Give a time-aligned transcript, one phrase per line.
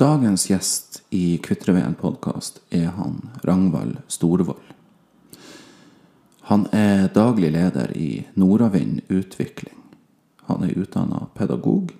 [0.00, 4.70] Dagens gjest i Kvitreveien podkast er han Rangvald Storvold.
[6.48, 9.76] Han er daglig leder i Nordavind Utvikling.
[10.48, 11.92] Han er utdanna pedagog,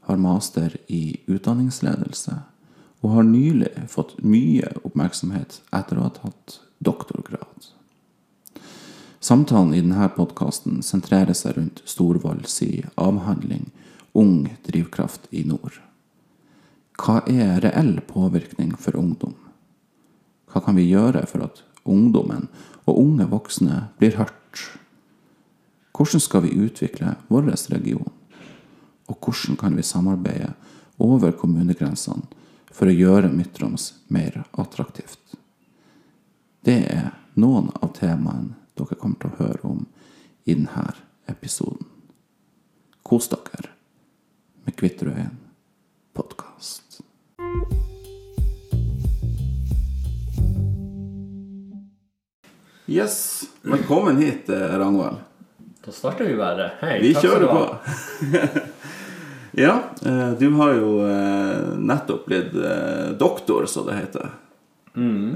[0.00, 2.40] har master i utdanningsledelse
[3.04, 7.70] og har nylig fått mye oppmerksomhet etter å ha tatt doktorgrad.
[9.22, 12.58] Samtalen i denne podkasten sentrerer seg rundt Storvolds
[12.98, 13.70] avhandling
[14.18, 15.78] Ung drivkraft i nord.
[16.94, 19.34] Hva er reell påvirkning for ungdom?
[20.50, 22.46] Hva kan vi gjøre for at ungdommen
[22.86, 24.60] og unge voksne blir hørt?
[25.94, 28.12] Hvordan skal vi utvikle vår region?
[29.10, 30.52] Og hvordan kan vi samarbeide
[30.98, 32.26] over kommunegrensene
[32.70, 35.34] for å gjøre Midt-Troms mer attraktivt?
[36.64, 39.82] Det er noen av temaene dere kommer til å høre om
[40.46, 40.86] i denne
[41.30, 41.90] episoden.
[43.04, 43.74] Kos dere
[44.64, 45.36] med Kvitterøyen
[46.14, 46.83] podkast.
[52.86, 55.16] Yes, velkommen hit, eh, Ragnvald.
[55.84, 56.70] Da starter vi bare.
[56.80, 57.76] Hei, Vi takk kjører på.
[59.64, 62.52] ja, eh, du har jo eh, nettopp blitt
[63.16, 64.34] doktor, så det heter.
[64.94, 65.32] Mm.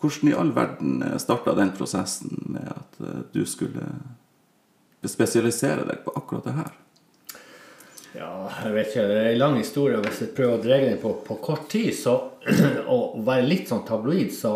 [0.00, 2.96] Hvordan i all verden starta den prosessen med at
[3.36, 3.84] du skulle
[5.04, 6.72] spesialisere deg på akkurat det her?
[8.16, 8.30] Ja,
[8.64, 9.04] jeg vet ikke.
[9.12, 10.00] Det er en lang historie.
[10.08, 12.16] Hvis jeg prøver å dra den på, på kort tid, så,
[12.96, 14.54] og være litt sånn tabloid, så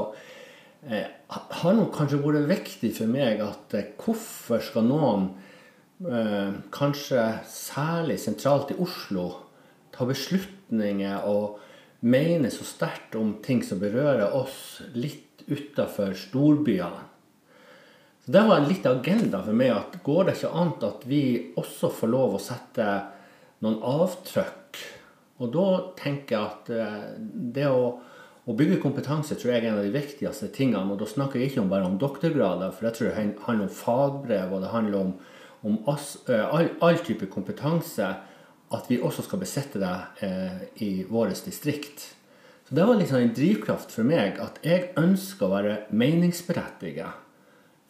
[0.88, 5.28] har nok kanskje vært viktig for meg at eh, hvorfor skal noen,
[6.08, 9.28] eh, kanskje særlig sentralt i Oslo,
[9.92, 11.58] ta beslutninger og
[12.08, 17.04] mene så sterkt om ting som berører oss litt utafor storbyene?
[18.24, 19.70] Så Det var litt agenda for meg.
[19.72, 22.88] at Går det ikke an at vi også får lov å sette
[23.64, 24.80] noen avtrykk?
[25.38, 25.66] Og da
[25.98, 27.10] tenker jeg at eh,
[27.54, 27.98] det å,
[28.48, 30.94] å bygge kompetanse tror jeg er en av de viktigste tingene.
[30.94, 33.74] Og da snakker jeg ikke om bare om doktorgrader, for jeg tror det handler om
[33.76, 35.12] fagbrev, og det handler om,
[35.68, 38.08] om eh, all, all type kompetanse.
[38.72, 39.94] At vi også skal besette det
[40.24, 42.14] eh, i vårt distrikt.
[42.68, 47.24] Så det var liksom en drivkraft for meg at jeg ønsker å være meningsberettiget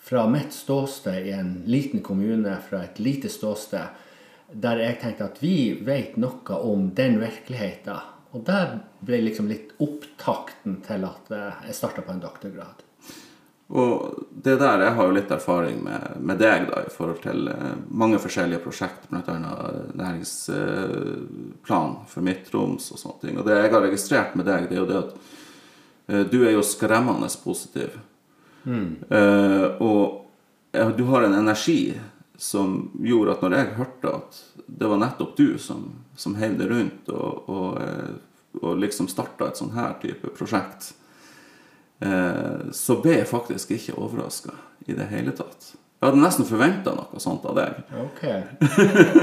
[0.08, 3.91] fra mitt ståsted i en liten kommune, fra et lite ståsted,
[4.54, 8.17] der jeg tenkte at vi vet noe om den virkeligheten.
[8.37, 12.84] Og der ble liksom litt opptakten til at eh, jeg starta på en doktorgrad.
[13.69, 17.49] Og det der, Jeg har jo litt erfaring med, med deg da, i forhold til
[17.53, 19.21] eh, mange forskjellige prosjekt, bl.a.
[20.00, 23.39] næringsplan for Midt-Troms og sånne ting.
[23.39, 25.12] Og det jeg har registrert med deg, det er jo det at
[26.09, 27.91] eh, du er jo skremmende positiv.
[28.69, 30.25] Eh, og
[30.97, 31.95] du har en energi
[32.38, 36.69] som gjorde at når jeg hørte at det var nettopp du som, som heiv det
[36.71, 40.93] rundt og, og, eh, og liksom starta et sånn her type prosjekt,
[41.98, 44.54] eh, så ble jeg faktisk ikke overraska
[44.87, 45.72] i det hele tatt.
[45.98, 47.81] Jeg hadde nesten forventa noe sånt av deg.
[48.04, 48.44] Okay.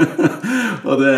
[0.86, 1.14] Og det,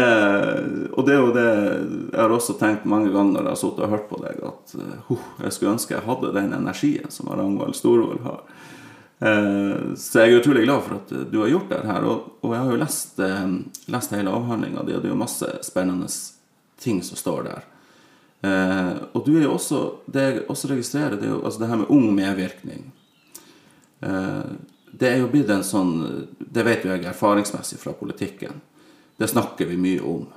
[0.94, 3.84] og det er jo det Jeg har også tenkt mange ganger når jeg har sittet
[3.84, 7.76] og hørt på deg, at uh, jeg skulle ønske jeg hadde den energien som Ragnvald
[7.76, 8.40] Storvold har.
[9.18, 12.06] Eh, så jeg er utrolig glad for at du har gjort det her.
[12.06, 13.48] Og, jeg har jo lest, eh,
[13.94, 16.08] lest hele avhandlinga di, og det er jo masse spennende
[16.78, 17.66] ting som står der.
[18.46, 21.68] Eh, og du er jo også Det jeg også registrerer, det er jo altså det
[21.68, 22.92] her med ung medvirkning.
[24.92, 28.60] Det er jo blitt en sånn Det vet jo jeg erfaringsmessig fra politikken.
[29.18, 30.28] Det snakker vi mye om.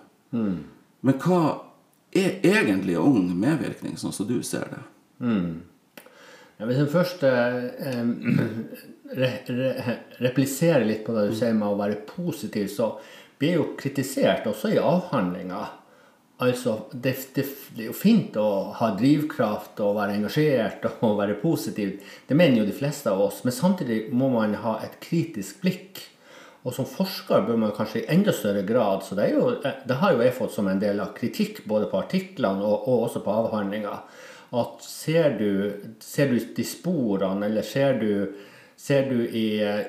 [1.02, 1.62] Men hva
[2.12, 4.82] er egentlig ung medvirkning, sånn som du ser det?
[5.22, 5.71] Ja,
[6.70, 8.02] jeg først eh,
[9.22, 12.94] re, re, repliserer litt på det du sier med å være positiv, så
[13.42, 15.62] blir jo kritisert også i avhandlinga.
[16.42, 17.46] Altså, det, det,
[17.76, 22.00] det er jo fint å ha drivkraft og være engasjert og være positiv.
[22.28, 23.44] Det mener jo de fleste av oss.
[23.46, 26.02] Men samtidig må man ha et kritisk blikk.
[26.62, 30.12] Og som forsker bør man kanskje i enda større grad Så det, jo, det har
[30.14, 33.34] jo jeg fått som en del av kritikk både på artiklene og, og også på
[33.34, 33.96] avhandlinga.
[34.52, 35.52] At ser du,
[36.04, 38.34] ser du de sporene, eller ser du,
[38.76, 39.46] ser du i,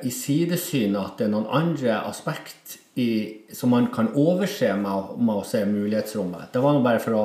[0.06, 3.08] i sidesynet at det er noen andre aspekt i,
[3.50, 6.52] som man kan overse med, med å se mulighetsrommet?
[6.54, 7.24] Det var nå bare for å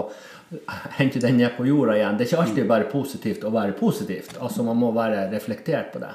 [0.97, 2.17] hente den ned på jorda igjen.
[2.17, 4.37] Det er ikke alltid bare positivt å være positivt.
[4.41, 6.13] Altså Man må være reflektert på det.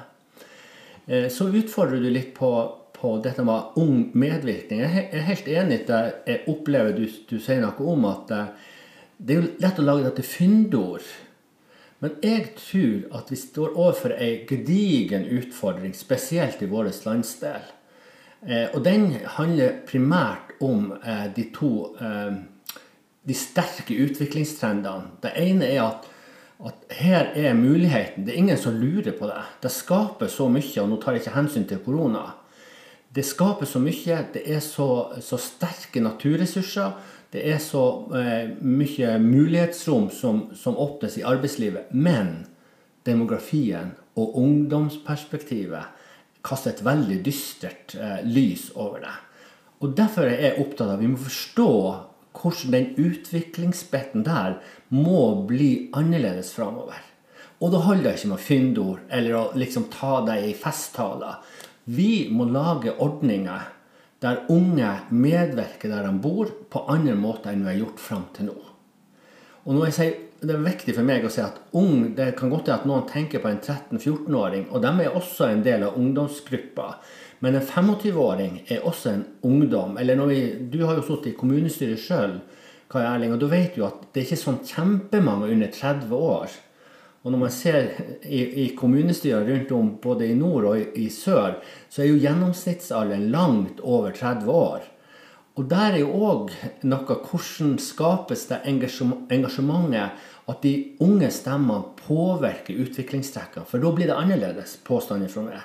[1.06, 2.50] Eh, Så utfordrer du litt på,
[2.96, 4.80] på dette med ung medvirkning.
[4.82, 8.70] Jeg er helt enig i det jeg opplever du, du sier noe om at eh,
[9.22, 11.04] det er jo lett å lage dette fyndord.
[12.02, 17.68] Men jeg tror at vi står overfor ei gedigen utfordring, spesielt i vår landsdel.
[18.42, 22.40] Eh, og den handler primært om eh, de to eh,
[23.22, 25.14] de sterke utviklingstrendene.
[25.22, 26.08] Det ene er at,
[26.66, 28.26] at her er muligheten.
[28.26, 29.38] Det er ingen som lurer på det.
[29.62, 32.24] Det skaper så mye, og nå tar jeg ikke hensyn til korona.
[33.14, 34.24] Det skaper så mye.
[34.34, 34.88] Det er så,
[35.22, 36.96] så sterke naturressurser.
[37.32, 37.82] Det er så
[38.12, 41.92] eh, mye mulighetsrom som, som åpnes i arbeidslivet.
[41.96, 42.44] Men
[43.08, 46.02] demografien og ungdomsperspektivet
[46.44, 49.14] kaster et veldig dystert eh, lys over det.
[49.82, 51.70] Og Derfor er jeg opptatt av at vi må forstå
[52.36, 54.60] hvordan den utviklingsbiten der
[54.92, 57.00] må bli annerledes framover.
[57.62, 61.40] Og da holder det ikke med fyndord eller å liksom ta deg i festtaler.
[61.84, 63.68] Vi må lage ordninger
[64.22, 68.52] der unge medvirker der de bor, på andre måter enn vi har gjort fram til
[68.52, 68.58] nå.
[69.62, 72.50] Og når jeg sier, Det er viktig for meg å si at ung, det kan
[72.50, 75.94] godt være at noen tenker på en 13-14-åring, og de er også en del av
[75.94, 76.86] ungdomsgruppa.
[77.46, 79.94] Men en 25-åring er også en ungdom.
[80.02, 82.40] Eller vi, du har jo sittet i kommunestyret sjøl,
[82.90, 86.58] Kai Erling, og du vet jo at det er ikke sånn kjempemange under 30 år.
[87.22, 87.92] Og når man ser
[88.26, 92.18] i, i kommunestyrer rundt om både i nord og i, i, sør, så er jo
[92.22, 94.88] gjennomsnittsalderen langt over 30 år.
[95.60, 96.54] Og der er jo òg
[96.88, 100.72] noe hvordan skapes det engasjementet at de
[101.04, 103.68] unge stemmene påvirker utviklingstrekkene.
[103.68, 105.60] For da blir det annerledes, påstander fra meg.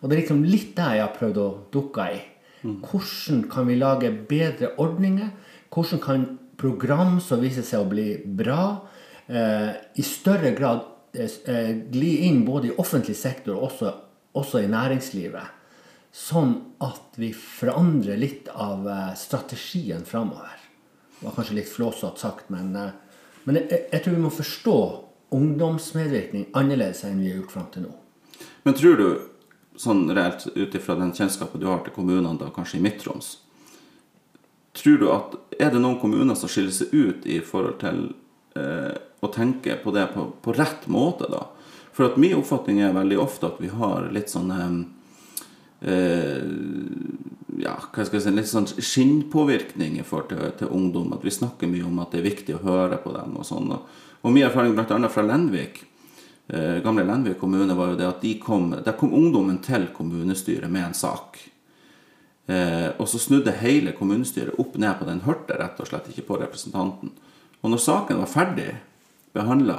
[0.00, 2.22] Og det er liksom litt det jeg har prøvd å dukke i.
[2.64, 5.34] Hvordan kan vi lage bedre ordninger?
[5.74, 6.26] Hvordan kan
[6.56, 8.86] program som viser seg å bli bra,
[9.28, 13.92] eh, i større grad gli inn både i offentlig sektor og også,
[14.34, 15.60] også, i næringslivet?
[16.14, 20.60] Sånn at vi forandrer litt av eh, strategien framover.
[21.18, 22.92] Det var kanskje litt flåsete sagt, men, eh,
[23.48, 24.76] men jeg, jeg, tror vi må forstå
[25.34, 27.94] ungdomsmedvirkning annerledes enn vi har gjort fram til nå.
[28.62, 29.08] Men tror du
[29.80, 33.38] sånn reelt ut ifra den kjennskapen du har til kommunene, da kanskje i Midt-Troms,
[34.74, 38.06] tror du at er det noen kommuner som skiller seg ut i forhold til
[38.58, 41.46] eh, å tenke på det på, på, rett måte, da?
[41.94, 46.42] For at min oppfatning er veldig ofte at vi har litt sånn eh,
[47.62, 51.12] ja, hva skal jeg si, litt sånn skinnpåvirkning i forhold til, til, ungdom.
[51.14, 53.70] At vi snakker mye om at det er viktig å høre på dem og sånn.
[53.74, 54.98] Og min erfaring bl.a.
[55.12, 55.84] fra Lenvik
[56.48, 60.70] eh, gamle Lenvik kommune, var jo det at de kom, der kom ungdommen til kommunestyret
[60.70, 61.38] med en sak.
[62.46, 66.28] Eh, og så snudde hele kommunestyret opp ned på den, hørte rett og slett ikke
[66.28, 67.14] på representanten.
[67.64, 68.68] Og når saken var ferdig
[69.32, 69.78] behandla,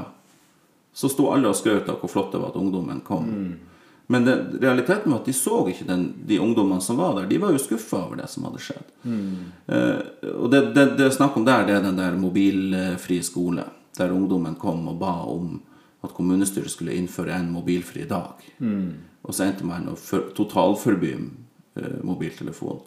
[0.95, 3.27] så sto alle og skrøt av hvor flott det var at ungdommen kom.
[3.29, 3.75] Mm.
[4.07, 7.29] Men det, realiteten var at de så ikke den, de ungdommene som var der.
[7.29, 8.91] De var jo skuffa over det som hadde skjedd.
[9.03, 9.29] Mm.
[9.67, 13.65] Eh, og det, det, det er snakk om der, det er den der mobilfrie skole.
[13.97, 15.59] Der ungdommen kom og ba om
[16.05, 18.45] at kommunestyret skulle innføre en mobilfri dag.
[18.59, 19.21] Mm.
[19.25, 19.97] Og så endte man å
[20.37, 22.81] totalforby eh, mobiltelefon.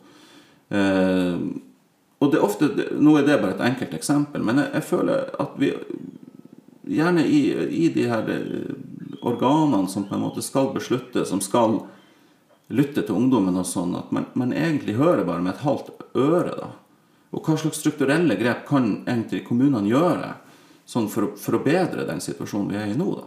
[0.71, 1.35] Eh,
[2.19, 2.69] og det er ofte,
[2.99, 5.73] Nå er det bare et enkelt eksempel, men jeg, jeg føler at vi
[6.89, 7.43] gjerne i,
[7.85, 8.75] i, de her eh,
[9.23, 11.83] organene som på en måte skal beslutte, som skal
[12.69, 16.53] lytte til ungdommen og sånn, at man, man egentlig hører bare med et halvt øre.
[16.59, 16.73] da.
[17.33, 20.37] Og hva slags strukturelle grep kan egentlig kommunene gjøre?
[20.89, 23.27] sånn for, for, å bedre den situasjonen vi er i nå, da?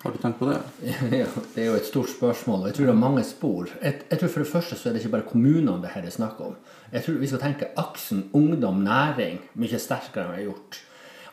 [0.00, 0.60] Har du tenkt på det?
[1.20, 2.62] Ja, Det er jo et stort spørsmål.
[2.62, 3.68] og Jeg tror det er mange spor.
[3.82, 6.14] Jeg, jeg, tror For det første så er det ikke bare kommunene det her er
[6.14, 6.54] snakk om.
[6.90, 10.80] Jeg tror Vi skal tenke aksen ungdom-næring mye sterkere enn vi har gjort.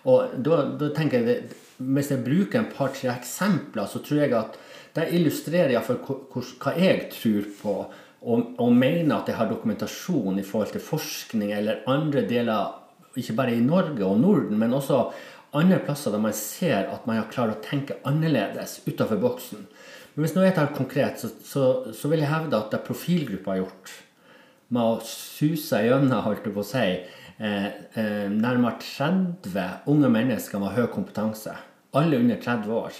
[0.07, 1.47] Og da, da tenker jeg
[1.77, 4.57] Hvis jeg bruker en par-tre eksempler, så tror jeg at
[4.97, 7.73] det illustrerer iallfall hva jeg tror på.
[8.25, 12.71] Og, og mener at jeg har dokumentasjon i forhold til forskning eller andre deler,
[13.13, 15.03] ikke bare i Norge og Norden, men også
[15.53, 19.67] andre plasser der man ser at man har klart å tenke annerledes utenfor boksen.
[20.15, 23.53] Men hvis nå jeg tar konkret, så, så, så, vil jeg hevde at det profilgruppa
[23.53, 23.93] har gjort,
[24.73, 26.85] med å suse gjennom, holdt jeg på å si,
[27.39, 31.55] eh, eh, nærmere 30 unge mennesker med høy kompetanse,
[31.93, 32.93] alle under 30 år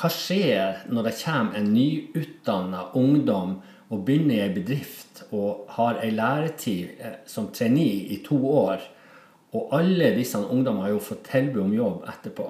[0.00, 3.56] Hva skjer når det kommer en nyutdanna ungdom
[3.90, 8.80] og begynner i ei bedrift og har ei læretid eh, som trainee i to år?
[9.52, 12.46] Og alle disse ungdommene har jo fått tilbud om jobb etterpå.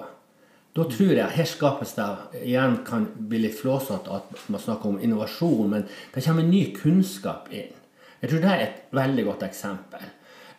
[0.77, 2.07] Da tror jeg her skapes det
[2.45, 7.49] igjen kan bli litt flåsete at man snakker om innovasjon, men det kommer ny kunnskap
[7.51, 7.73] inn.
[8.21, 10.03] Jeg tror det er et veldig godt eksempel.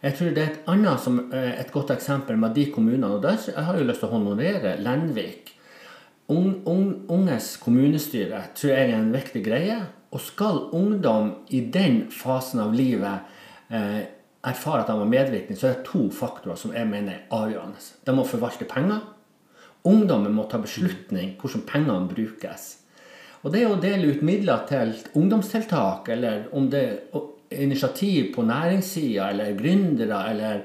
[0.02, 3.06] Jeg tror det er et annet som, eh, et godt eksempel med de kommunene.
[3.06, 5.52] og der Jeg har jo lyst til å honorere Lenvik.
[6.28, 9.86] unges kommunestyre tror jeg er en viktig greie.
[10.10, 13.20] Og skal ungdom i den fasen av livet
[13.70, 14.06] eh,
[14.44, 17.78] erfare at de har medvirkning, så er det to faktorer som jeg mener er avgjørende.
[18.04, 19.00] De må forvalte penger.
[19.84, 22.78] Ungdommen må ta beslutning hvordan pengene brukes.
[23.42, 26.84] Og det å dele ut midler til ungdomstiltak, eller om det
[27.58, 30.62] initiativ på næringssida, eller gründere, eller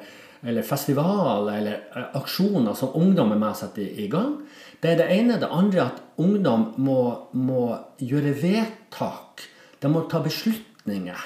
[0.48, 4.36] eller festivaler eller eh, aksjoner som ungdom er med og setter i gang.
[4.82, 5.39] Det er det ene.
[5.41, 7.00] Det andre er at ungdom må,
[7.34, 7.63] må
[7.98, 9.44] gjøre vedtak.
[9.82, 11.25] De må ta beslutninger.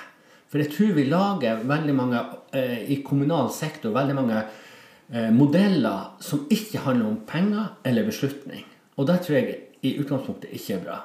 [0.51, 2.23] For jeg tror vi lager veldig mange
[2.55, 8.65] eh, i kommunal sektor veldig mange eh, modeller som ikke handler om penger eller beslutning.
[8.99, 10.97] Og det tror jeg i utgangspunktet ikke er bra.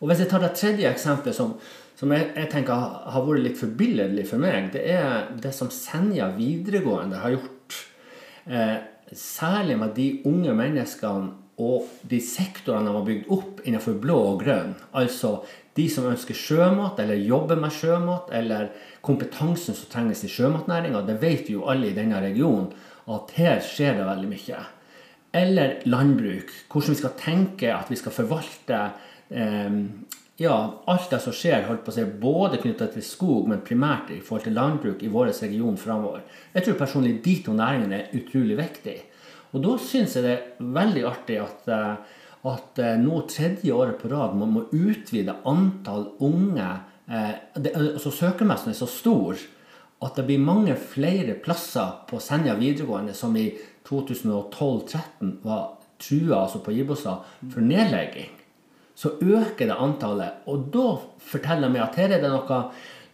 [0.00, 1.54] Og Hvis jeg tar det tredje eksempelet, som,
[1.96, 2.76] som jeg, jeg, tenker
[3.08, 7.80] har vært litt forbilledlig for meg, det er det som Senja videregående har gjort.
[8.46, 8.76] Eh,
[9.16, 14.42] særlig med de unge menneskene og de sektorene de har bygd opp innenfor blå og
[14.42, 14.74] grønn.
[14.92, 15.38] Altså
[15.76, 18.70] de som ønsker sjømat, eller jobber med sjømat, eller
[19.04, 21.02] kompetansen som trenges i sjømatnæringa.
[21.06, 22.70] Det vet jo alle i denne regionen,
[23.12, 24.62] at her skjer det veldig mye.
[25.36, 26.52] Eller landbruk.
[26.72, 28.80] Hvordan vi skal tenke at vi skal forvalte
[29.30, 29.80] eh,
[30.36, 34.10] ja, alt det som skjer, holdt på å si, både knytta til skog, men primært
[34.12, 36.26] i forhold til landbruk i vår region framover.
[36.52, 39.06] Jeg tror personlig de to næringene er utrolig viktige.
[39.56, 42.20] Og da syns jeg det er veldig artig at, eh,
[42.52, 46.68] at eh, nå tredje året på rad man må utvide antall unge
[47.08, 49.40] eh, det, altså Søkermessen er så stor
[50.04, 53.48] at det blir mange flere plasser på Senja videregående som i
[53.88, 58.35] 2012-2013 var trua altså på Gibosa for nedlegging.
[58.96, 60.42] Så øker det antallet.
[60.48, 62.60] Og da forteller vi at her er det noe,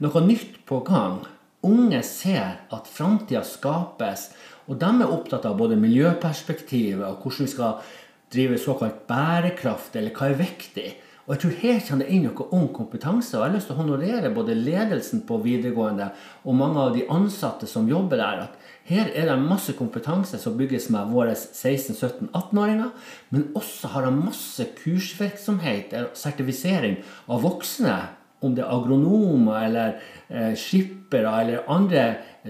[0.02, 1.20] noe nytt på gang.
[1.66, 4.30] Unge ser at framtida skapes
[4.70, 7.96] og de er opptatt av både miljøperspektivet og hvordan vi skal
[8.32, 10.86] drive såkalt bærekraft, eller hva er viktig.
[11.26, 13.36] Og jeg tror Her kommer det inn noe ung kompetanse.
[13.36, 16.10] og Jeg har lyst til å honorere både ledelsen på videregående
[16.44, 18.48] og mange av de ansatte som jobber der.
[18.48, 18.58] at
[18.92, 22.90] Her er det masse kompetanse som bygges med våre 16-17-18-åringer.
[23.32, 27.96] Men også har de masse kursvirksomhet, sertifisering av voksne.
[28.42, 29.92] Om det er agronomer eller
[30.26, 32.06] eh, skippere eller andre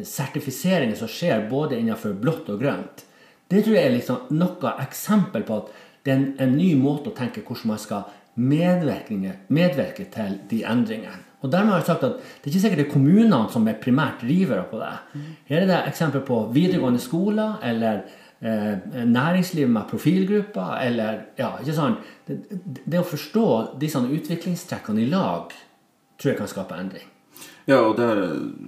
[0.08, 3.04] sertifiseringer som skjer både innenfor blått og grønt.
[3.52, 7.12] Det tror jeg er liksom noe eksempel på at det er en, en ny måte
[7.12, 8.08] å tenke hvordan man skal
[8.40, 11.31] medvirke, medvirke til de endringene.
[11.42, 13.78] Og dermed har jeg sagt at Det er ikke sikkert det er kommunene som er
[13.82, 14.92] primært drivere på det.
[15.50, 18.02] Her er det eksempler på videregående skoler eller
[18.40, 20.76] eh, næringsliv med profilgrupper.
[20.86, 21.98] eller, ja, ikke sant?
[22.26, 22.38] Det,
[22.84, 25.50] det, å forstå disse utviklingstrekkene i lag
[26.18, 27.08] tror jeg kan skape endring.
[27.66, 28.22] Ja, og der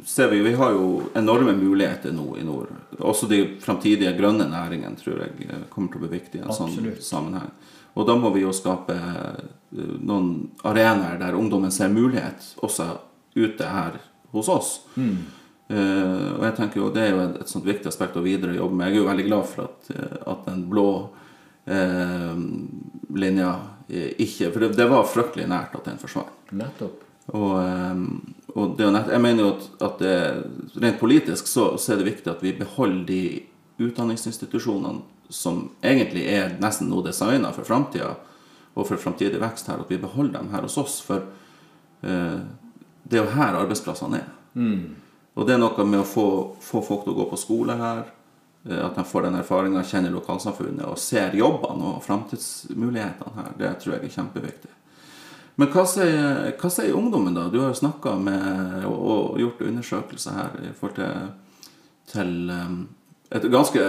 [0.07, 2.71] ser vi Vi har jo enorme muligheter nå i nord.
[2.99, 6.95] Også de framtidige grønne næringene tror jeg kommer til å bli viktige i en sånn
[7.01, 7.51] sammenheng.
[7.95, 12.89] Og da må vi jo skape eh, noen arenaer der ungdommen ser mulighet, også
[13.35, 13.99] ute her
[14.35, 14.77] hos oss.
[14.99, 15.17] Mm.
[15.65, 18.53] Uh, og jeg tenker jo Det er jo et, et sånt viktig aspekt å videre
[18.53, 18.91] jobbe med.
[18.91, 20.89] Jeg er jo veldig glad for at, eh, at den blå
[21.71, 22.43] uh,
[23.17, 23.55] linja
[23.89, 26.53] ikke For det, det, var fryktelig nært at den forsvant.
[26.57, 27.03] Nettopp.
[27.37, 28.05] Og, um,
[28.55, 30.15] og det, jeg mener jo at, at det,
[30.81, 33.21] rent politisk så, så, er det viktig at vi beholder de
[33.85, 38.15] utdanningsinstitusjonene som egentlig er nesten noe designa for framtida
[38.75, 40.99] og for framtidig vekst her, at vi beholder dem her hos oss.
[41.05, 41.23] For
[42.03, 42.39] eh,
[43.05, 44.29] det er jo her arbeidsplassene er.
[44.55, 44.95] Mm.
[45.35, 46.27] Og det er noe med å få,
[46.63, 48.07] få, folk til å gå på skole her.
[48.65, 53.53] Uh, at de får den erfaringa, kjenner lokalsamfunnet og ser jobbene og framtidsmulighetene her.
[53.61, 54.73] Det tror jeg er kjempeviktig.
[55.61, 57.47] Men hva sier, hva sier, ungdommen, da?
[57.53, 61.75] Du har jo snakka med og, og, gjort undersøkelser her i forhold til,
[62.11, 62.81] til um,
[63.35, 63.85] et ganske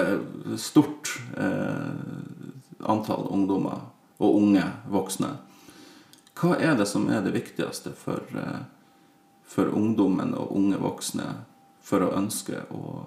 [0.58, 1.92] stort eh,
[2.86, 3.84] antall ungdommer
[4.18, 5.36] og unge voksne.
[6.36, 8.64] Hva er det som er det viktigste for, eh,
[9.46, 11.28] for ungdommen og unge voksne
[11.86, 13.06] for å ønske å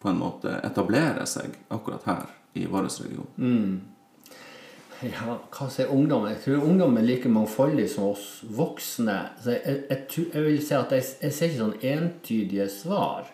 [0.00, 3.26] på en måte etablere seg akkurat her i vår region?
[3.36, 3.80] Mm.
[5.00, 6.34] Ja, hva sier ungdommen?
[6.34, 9.16] Jeg tror ungdommen er like mangfoldig som oss voksne.
[9.44, 10.00] Jeg, jeg,
[10.34, 13.30] jeg vil si at jeg, jeg ser ikke sånn entydige svar.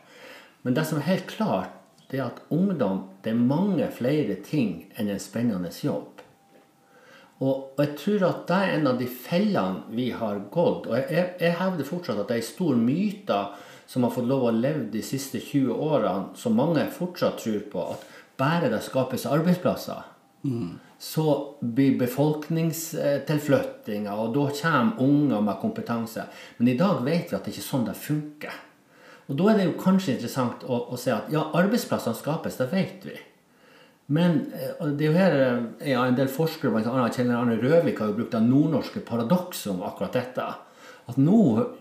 [0.63, 1.76] Men det som er helt klart,
[2.11, 6.23] det er at ungdom det er mange flere ting enn en spennende jobb.
[7.37, 10.87] Og, og jeg tror at det er en av de fellene vi har gått.
[10.89, 13.41] Og jeg, jeg hevder fortsatt at det er en stor myte
[13.87, 17.85] som har fått lov å leve de siste 20 årene, som mange fortsatt tror på,
[17.93, 18.07] at
[18.41, 20.09] bare det skapes arbeidsplasser,
[20.47, 26.23] mm så blir befolkningstilflyttinga, og da kommer unger med kompetanse.
[26.57, 28.53] Men i dag vet vi at det ikke er sånn det funker.
[29.27, 32.69] Og da er det jo kanskje interessant å, å se at ja, arbeidsplassene skapes, det
[32.71, 33.17] vet vi.
[34.15, 37.09] Men eh, det er jo her eh, ja, en del forskere, bl.a.
[37.11, 40.47] Kjell Arne Røvik, har jo brukt det nordnorske paradokset om akkurat dette.
[41.07, 41.41] At nå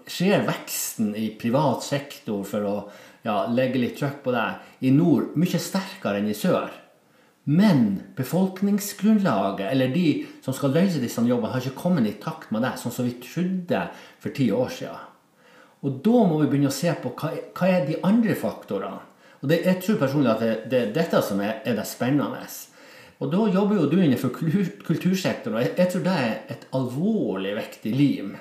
[0.10, 2.76] skjer veksten i privat sektor, for å
[3.26, 4.48] ja, legge litt trøkk på det,
[4.86, 6.74] i nord mye sterkere enn i sør.
[7.46, 10.08] Men befolkningsgrunnlaget, eller de
[10.42, 13.20] som skal løse disse jobbene, har ikke kommet i takt med det, sånn som vi
[13.22, 13.84] trodde
[14.22, 15.12] for ti år siden.
[15.86, 19.04] Og da må vi begynne å se på hva, hva er de andre faktorene.
[19.44, 22.42] Og det, jeg tror personlig at det, det er dette som er, er det spennende.
[23.22, 26.66] Og da jobber jo du innenfor kultur, kultursektoren, og jeg, jeg tror det er et
[26.76, 28.34] alvorlig viktig lim.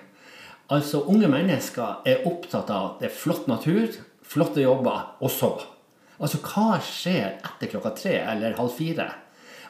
[0.72, 5.52] Altså, unge mennesker er opptatt av at det er flott natur, flotte jobber, og så.
[6.16, 9.10] Altså, hva skjer etter klokka tre eller halv fire?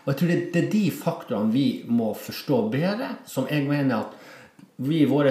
[0.04, 4.04] Og jeg tror det, det er de faktorene vi må forstå bedre, som jeg mener
[4.04, 4.23] at
[4.76, 5.30] vi i vår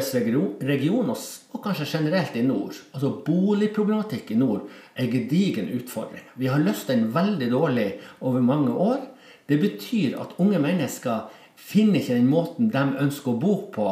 [0.64, 6.24] region, og, kanskje generelt i nord, altså boligproblematikk i nord, er en gedigen utfordring.
[6.40, 7.90] Vi har løst den veldig dårlig
[8.22, 9.04] over mange år.
[9.48, 13.90] Det betyr at unge mennesker finner ikke den måten de ønsker å bo på.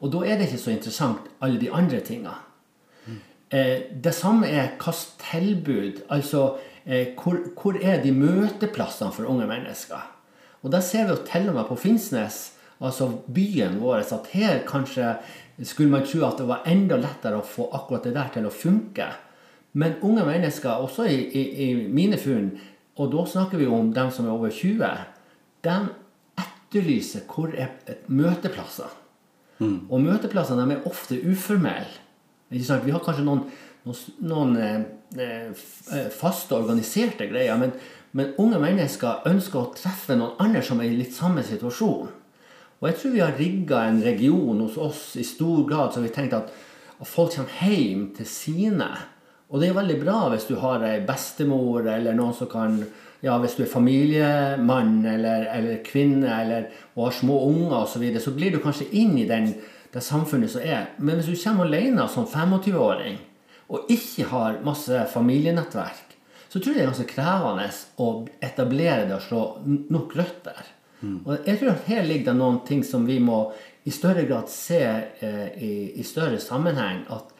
[0.00, 2.36] Og da er det ikke så interessant, alle de andre tingene.
[3.50, 9.46] Eh, det samme er hvilket tilbud Altså eh, hvor, hvor, er de møteplassene for unge
[9.46, 10.02] mennesker?
[10.62, 14.62] Og da ser vi jo til og med på Finnsnes, altså byen vår, at her
[14.68, 15.16] kanskje
[15.64, 18.52] skulle man tro at det var enda lettere å få akkurat det der til å
[18.52, 19.08] funke.
[19.76, 22.50] Men unge mennesker, også i, i, i mine funn,
[22.96, 24.84] og da snakker vi om dem som er over 20,
[25.66, 25.76] de
[26.40, 27.72] etterlyser hvor er
[28.08, 28.92] møteplasser.
[29.58, 29.86] Mm.
[29.88, 32.02] Og møteplassene er ofte uformelle.
[32.52, 33.42] Vi har kanskje noen,
[34.20, 34.84] noen noen,
[35.18, 37.72] eh, faste, organiserte greier, men,
[38.12, 42.08] men, unge mennesker ønsker å treffe noen andre som er i litt samme situasjon.
[42.80, 46.12] Og jeg tror vi har rigga en region hos oss i stor grad som vi
[46.12, 46.54] tenkte at,
[47.04, 48.88] folk kommer hjem til sine.
[49.52, 52.80] Og det er veldig bra hvis du har ei bestemor eller noen som kan
[53.24, 58.20] ja, Hvis du er familiemann eller, eller kvinne eller, og har små unger osv., så,
[58.26, 59.54] så blir du kanskje inn i den
[59.96, 60.90] det samfunnet som er.
[60.98, 63.16] Men hvis du kommer alene som 25-åring
[63.72, 66.16] og ikke har masse familienettverk,
[66.48, 67.70] så tror jeg det er ganske krevende
[68.04, 68.10] å
[68.44, 70.75] etablere det og slå nok røtter.
[71.00, 71.18] Mm.
[71.26, 73.40] Og jeg tror at her ligger det noen ting som vi må
[73.86, 77.04] i større grad se eh, i, i, større sammenheng.
[77.12, 77.34] At,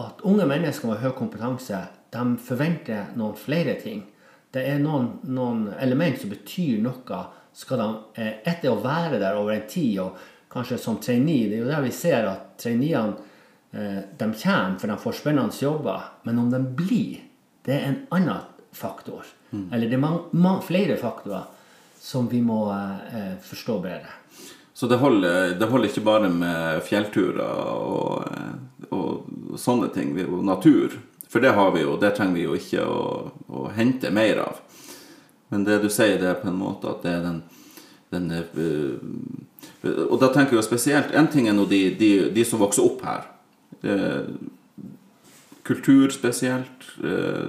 [0.00, 4.04] at, unge mennesker med høy kompetanse de forventer noen flere ting.
[4.50, 7.24] Det er noen, noen element som betyr noe.
[7.54, 7.88] Skal de,
[8.22, 11.48] eh, etter å være der over en tid og kanskje som trainee.
[11.50, 13.18] Det er jo der vi ser at traineene
[13.74, 16.08] eh, de kommer for de får spennende jobber.
[16.24, 17.20] Men om de blir,
[17.66, 19.26] det er en annen faktor.
[19.50, 19.72] Mm.
[19.72, 21.48] Eller det er man, man, flere faktorer
[22.00, 24.16] som vi må eh, forstå bedre.
[24.74, 30.40] Så det holder, det holder, ikke bare med fjellturer og, eh, og sånne ting, og
[30.48, 30.96] natur.
[31.30, 33.04] For det har vi jo, det trenger vi jo ikke å,
[33.52, 34.62] å hente mer av.
[35.52, 37.42] Men det du sier, det er på en måte at det er den,
[38.14, 38.98] den uh,
[39.82, 43.04] og da tenker jeg spesielt En ting er nå de, de, de, som vokser opp
[43.06, 43.28] her.
[43.80, 44.28] Eh,
[45.64, 46.84] kultur spesielt.
[47.04, 47.48] Eh,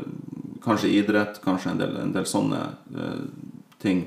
[0.64, 1.42] kanskje idrett.
[1.44, 2.62] Kanskje en del, en del sånne
[2.96, 3.24] eh,
[3.84, 4.06] ting.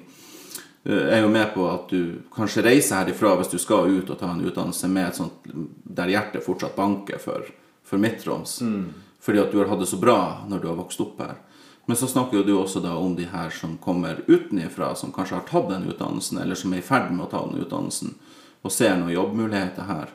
[0.84, 4.18] Eh, er jo med på at du kanskje reiser herifra hvis du skal ut og
[4.20, 5.48] ta en utdannelse med et sånt
[5.84, 7.46] der hjertet fortsatt banker for,
[7.84, 8.60] for Midt-Troms.
[8.60, 8.92] Mm.
[9.24, 10.18] Fordi at du har hatt det så bra
[10.48, 11.38] når du har vokst opp her.
[11.86, 15.36] Men så snakker jo du også da om de her som kommer utenifra, som kanskje
[15.36, 18.14] har tatt den utdannelsen, eller som er i ferd med å ta den utdannelsen,
[18.64, 20.12] og ser noen jobbmuligheter her.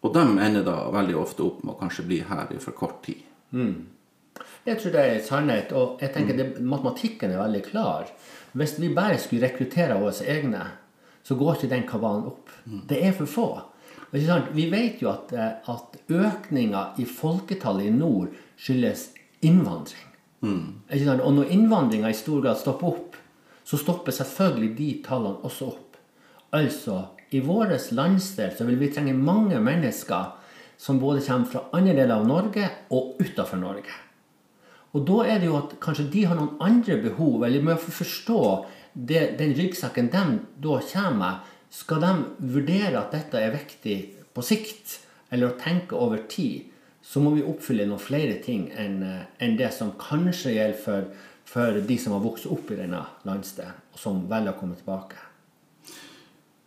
[0.00, 3.02] Og de ender da veldig ofte opp med å kanskje bli her i for kort
[3.04, 3.20] tid.
[3.52, 3.90] Mm.
[4.64, 8.08] Jeg tror det er sannhet, og jeg tenker det, matematikken er veldig klar.
[8.52, 10.62] Hvis vi bare skulle rekruttere våre egne,
[11.22, 12.50] så går ikke den kabalen opp.
[12.64, 12.80] Mm.
[12.88, 13.48] Det er for få.
[14.10, 19.10] Vi vet jo at, eh, at økninga i folketallet i nord skyldes
[19.46, 20.08] innvandring.
[20.42, 20.82] Mm.
[21.20, 23.16] Og når innvandringa i stor grad stopper opp,
[23.64, 25.98] så stopper selvfølgelig de tallene også opp.
[26.52, 30.32] Altså, i vår landsdel så vil vi trenge mange mennesker
[30.80, 33.92] som både kommer fra andre deler av Norge og utafor Norge.
[34.96, 37.92] Og da er det jo at kanskje de har noen andre behov, eller med å
[37.94, 38.40] forstå
[38.94, 40.24] det, den ryggsekken de
[40.62, 42.12] da kommer med, skal de
[42.56, 43.98] vurdere at dette er viktig
[44.34, 44.98] på sikt,
[45.30, 46.70] eller å tenke over tid
[47.02, 51.06] så må vi oppfylle noen flere ting enn eh, en det som kanskje gjelder for,
[51.48, 55.26] for, de som har vokst opp i denne landsdelen, og som velger å komme tilbake.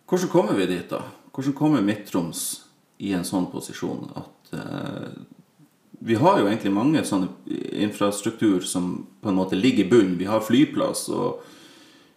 [0.10, 1.04] Hvordan kommer vi dit, da?
[1.34, 2.44] Hvordan kommer Midt-Troms
[3.04, 5.14] i en sånn posisjon at uh,
[6.04, 7.30] Vi har jo egentlig mange sånne
[7.80, 10.18] infrastruktur som på en måte ligger i bunnen.
[10.20, 11.44] Vi har flyplass, og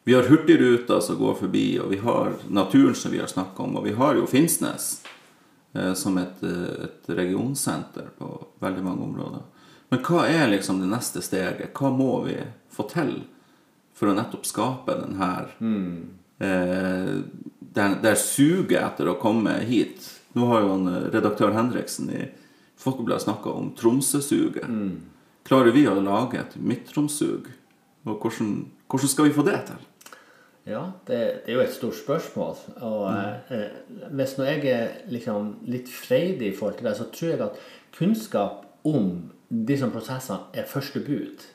[0.06, 3.76] vi har hurtigruter som går forbi, og vi har naturen som vi har snakka om,
[3.78, 4.96] og vi har jo Finnsnes.
[5.76, 9.40] Eh, som et, eh, et, regionsenter på veldig mange områder.
[9.88, 11.74] Men hva er liksom det neste steget?
[11.74, 12.36] Hva må vi
[12.72, 13.12] få til
[13.96, 15.92] for å nettopp skape den her mm.
[16.38, 17.12] eh,
[17.60, 20.04] det, det suget etter å komme hit.
[20.36, 22.24] Nå har jo han, eh, redaktør Henriksen i
[22.76, 24.68] Folkebladet snakka om Tromsø-suget.
[24.68, 24.96] Mm.
[25.46, 27.48] Klarer vi å lage et Midt-Troms-sug?
[28.06, 28.56] Og hvordan,
[28.90, 29.84] hvordan skal vi få det til?
[30.66, 32.56] Ja, det, det, er jo et stort spørsmål.
[32.82, 33.54] Og mm.
[33.54, 37.44] eh, hvis nå jeg er liksom litt freidig i forhold til det, så tror jeg
[37.46, 37.60] at
[37.96, 39.10] kunnskap om
[39.48, 41.46] disse prosessene er første bud.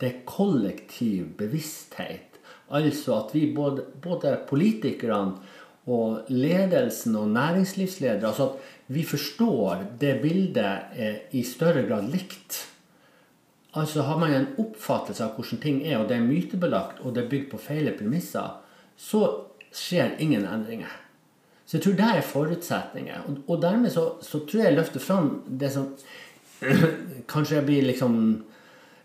[0.00, 2.36] det er kollektiv bevissthet.
[2.70, 5.38] Altså at vi både, både politikerne
[5.86, 12.60] og ledelsen og næringslivsledere altså at vi forstår det bildet eh, i større grad likt.
[13.76, 17.24] Altså Har man en oppfattelse av hvordan ting er, og det er mytebelagt, og det
[17.24, 18.54] er bygd på feile premisser,
[18.96, 19.22] så
[19.74, 20.92] skjer ingen endringer.
[21.66, 23.24] Så jeg tror det er forutsetninger.
[23.26, 25.90] Og, og dermed så, så, tror jeg jeg løfter fram det som
[27.32, 28.20] kanskje blir liksom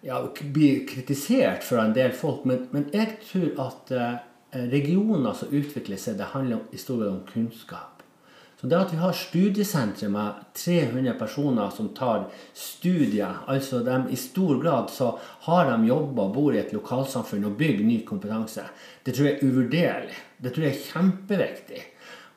[0.05, 0.21] ja,
[0.53, 4.15] blir kritisert fra en del folk, men, men jeg tror at eh,
[4.71, 8.00] regioner som utvikler seg, det handler i stor grad om kunnskap.
[8.61, 14.17] Så det at vi har studiesentre med 300 personer som tar studier, altså de, i
[14.21, 15.15] stor grad så
[15.47, 18.67] har de jobba og bor i et lokalsamfunn og bygger ny kompetanse,
[19.01, 20.19] det tror jeg er uvurderlig.
[20.37, 21.81] Det tror jeg er kjempeviktig.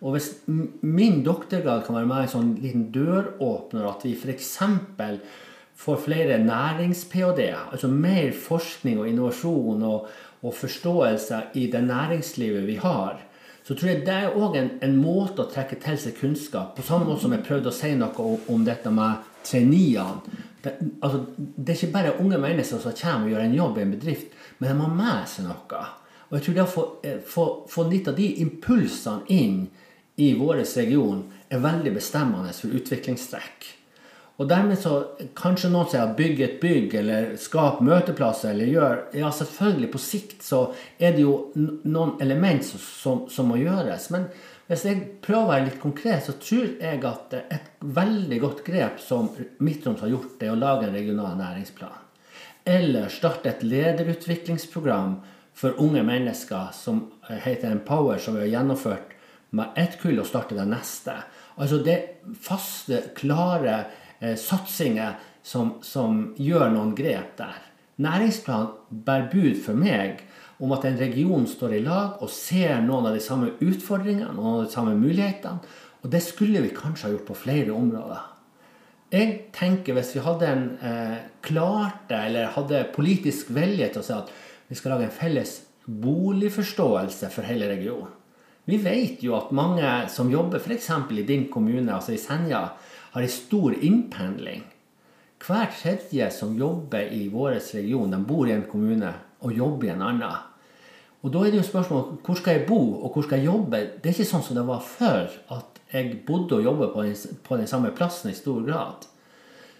[0.00, 4.50] Og hvis min doktorgrad kan være med en sånn liten døråpner, at vi f.eks.
[5.84, 10.08] får flere nærings-ph.d.-er, altså mer forskning og innovasjon og,
[10.40, 13.20] og forståelse i det næringslivet vi har,
[13.64, 16.84] så tror jeg det er òg en, en, måte å trekke til seg kunnskap På
[16.84, 20.42] samme måte som jeg prøvde å si noe om, om dette med traineene.
[20.64, 20.74] Det,
[21.04, 23.94] altså, det er ikke bare unge mennesker som kommer og gjør en jobb i en
[23.96, 25.80] bedrift, men de har med seg noe.
[26.28, 27.18] Og jeg tror det å få, eh,
[27.68, 29.58] få, litt av de impulsene inn
[30.16, 33.68] i vår region er veldig bestemmende for utviklingstrekk.
[34.34, 34.96] Og dermed så
[35.38, 40.42] kanskje noen sier bygg et bygg eller skap møteplasser eller gjør Ja, selvfølgelig, på sikt
[40.42, 40.64] så
[40.98, 44.08] er det jo noen element som, som, må gjøres.
[44.10, 44.26] Men
[44.66, 48.98] hvis jeg prøver å være litt konkret, så tror jeg at et veldig godt grep
[49.02, 49.30] som
[49.62, 52.02] Midt-Troms har gjort, er å lage en regional næringsplan.
[52.66, 55.18] Eller starte et lederutviklingsprogram
[55.54, 59.12] for unge mennesker som heter Empower, som vi har gjennomført
[59.54, 61.14] med ett kull og starte det neste.
[61.54, 62.00] Altså det
[62.42, 63.84] faste, klare
[64.20, 67.60] eh, satsinger som, som, gjør noen grep der.
[68.02, 70.24] Næringsplanen bærer bud for meg
[70.62, 74.60] om at en region står i lag og ser noen av de samme utfordringene noen
[74.60, 75.60] av de samme mulighetene.
[76.04, 78.30] Og det skulle vi kanskje ha gjort på flere områder.
[79.14, 84.16] Jeg tenker Hvis vi hadde en eh, klarte eller hadde politisk vilje til å si
[84.16, 84.32] at
[84.68, 85.52] vi skal lage en felles
[85.84, 88.10] boligforståelse for hele regionen
[88.64, 90.88] Vi vet jo at mange som jobber f.eks.
[91.12, 92.70] i din kommune, altså i Senja,
[93.14, 94.64] har en stor innpendling.
[95.46, 99.12] Hver tredje som jobber i vår region, de bor i en kommune
[99.44, 100.40] og jobber i en annen.
[101.22, 103.78] Og Da er det jo spørsmålet hvor skal jeg bo og hvor skal jeg jobbe.
[104.02, 107.38] Det er ikke sånn som det var før, at jeg bodde og jobbet på den,
[107.46, 109.06] på den samme plassen i stor grad.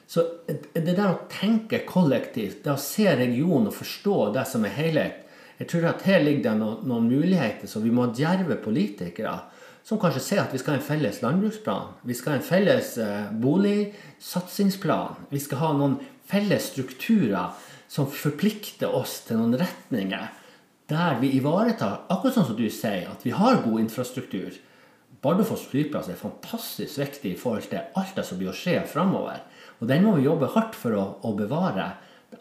[0.07, 4.77] Så det der å tenke kollektivt, det å se regionen og forstå det som er
[4.77, 5.21] helhet
[5.59, 9.37] Jeg tror at her ligger det noen, noen muligheter, så vi må djerve politikere
[9.85, 11.91] som kanskje ser at vi skal ha en felles landbruksplan.
[12.09, 15.27] Vi skal ha en felles eh, boligsatsingsplan.
[15.31, 15.99] Vi skal ha noen
[16.31, 17.53] felles strukturer
[17.93, 20.33] som forplikter oss til noen retninger
[20.89, 24.57] der vi ivaretar, akkurat sånn som du sier, at vi har god infrastruktur.
[25.25, 29.41] Bardufoss flyplass er fantastisk viktig i forhold til alt det som blir å skje framover.
[29.81, 31.87] Og den må vi jobbe hardt for å, å bevare.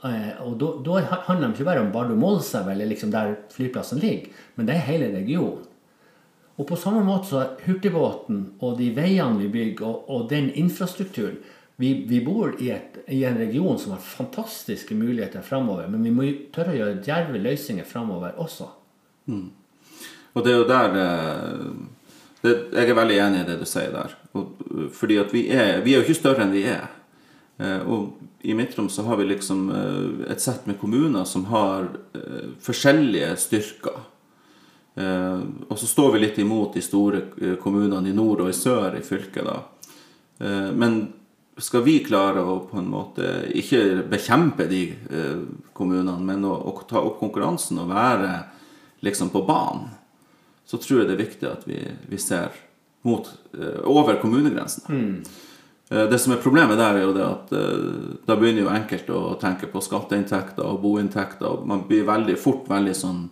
[0.03, 4.67] Eh, og da handler det ikke bare om Bardu-Målselv, eller liksom der flyplassen ligger, men
[4.67, 5.69] det er hele regionen.
[6.61, 10.51] Og på samme måte så er hurtigbåten og de veiene vi bygger, og, og den
[10.53, 11.39] infrastrukturen
[11.81, 16.13] vi, vi bor i, et, i, en region som har fantastiske muligheter framover, men vi
[16.13, 18.69] må tørre å gjøre djerve løsninger framover også.
[19.25, 19.47] Mm.
[20.33, 21.65] Og det er jo der eh,
[22.43, 24.13] det, Jeg er veldig enig i det du sier der.
[24.37, 24.53] Og,
[24.93, 26.85] fordi at vi er, vi er jo ikke større enn vi er.
[27.57, 31.89] Eh, og i Midt-Troms så har vi liksom eh, et sett med kommuner som har
[32.61, 34.01] forskjellige styrker.
[34.95, 38.57] Eh, og så står vi litt imot de store eh, kommunene i nord og i
[38.57, 39.45] sør i fylket.
[39.47, 39.57] da.
[40.37, 41.01] Eh, men
[41.57, 44.87] skal vi klare å på en måte ikke bekjempe de
[45.77, 48.31] kommunene, men å, å ta opp konkurransen og være
[49.05, 49.91] liksom på banen,
[50.65, 51.77] så tror jeg det er viktig at vi,
[52.09, 52.55] vi ser
[53.05, 53.29] mot,
[53.85, 54.97] over kommunegrensene.
[54.97, 56.09] Mm.
[56.09, 57.53] Det som er Problemet der er jo det at
[58.25, 61.45] da begynner jo enkelte å tenke på skatteinntekter og boinntekter.
[61.51, 63.27] og Man blir veldig fort veldig sånn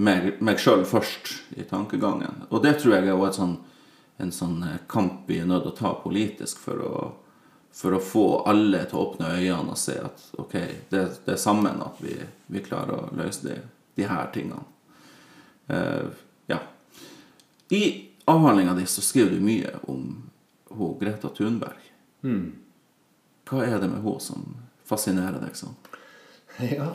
[0.00, 2.44] meg, meg sjøl først i tankegangen.
[2.50, 3.56] Og det tror jeg er også sånn,
[4.20, 6.94] en sånn eh, kamp vi er nødt til å ta politisk for å,
[7.76, 10.56] for å få alle til å åpne øynene og se at ok,
[10.92, 12.16] det, det er sammen at vi,
[12.48, 13.58] vi, klarer å løse de,
[13.98, 14.64] de her tingene.
[15.70, 16.10] Uh,
[16.50, 16.58] ja.
[17.70, 17.84] I
[18.30, 20.08] avhandlinga di så skriver du mye om
[20.70, 21.86] hun Greta Thunberg.
[22.26, 22.58] Mm.
[23.48, 24.48] Hva er det med hun som
[24.86, 25.78] fascinerer deg sånn?
[26.60, 26.90] Ja,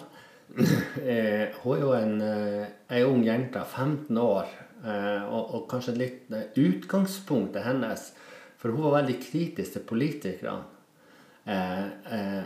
[0.55, 4.47] hun er jo en, eh, ei ung jente, 15 år,
[4.85, 8.13] eh, og, og kanskje litt utgangspunktet hennes
[8.55, 10.63] For hun var veldig kritisk til politikerne.
[11.45, 12.43] Eh, eh,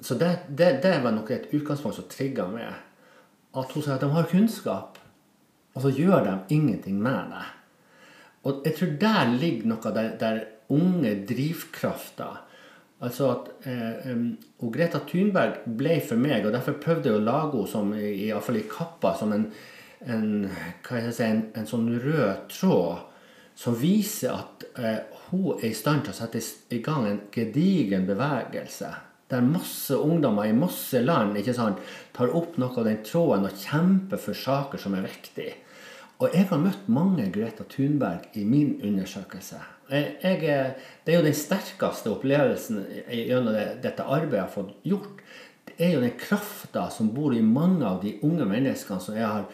[0.00, 2.74] så det, det, det, var nok et utgangspunkt som trigga meg.
[3.56, 4.98] At hun sier at de har kunnskap,
[5.72, 7.46] og så gjør de ingenting med det.
[8.42, 12.42] Og jeg tror der ligger noe der, der unge drivkrafter.
[13.02, 14.26] Altså at eh, um,
[14.70, 18.30] Greta Thunberg ble for meg, og derfor prøvde jeg å lage henne som, i, i,
[18.30, 19.48] i kappa som en,
[20.06, 20.28] en,
[20.86, 23.08] si, en, en sånn rød tråd
[23.58, 26.40] som viser at eh, hun er i stand til å sette
[26.72, 28.92] i gang en gedigen bevegelse.
[29.32, 31.80] Der masse ungdommer i masse land sant,
[32.12, 35.54] tar opp noe av den tråden og kjemper for saker som er viktige.
[36.20, 39.58] Og jeg har møtt mange Greta Thunberg i min undersøkelse.
[39.92, 40.40] Jeg,
[41.04, 42.80] det er jo den sterkeste opplevelsen
[43.12, 45.20] gjennom dette arbeidet jeg har fått gjort.
[45.68, 49.28] Det er jo den krafta som bor i mange av de unge menneskene som jeg
[49.28, 49.46] har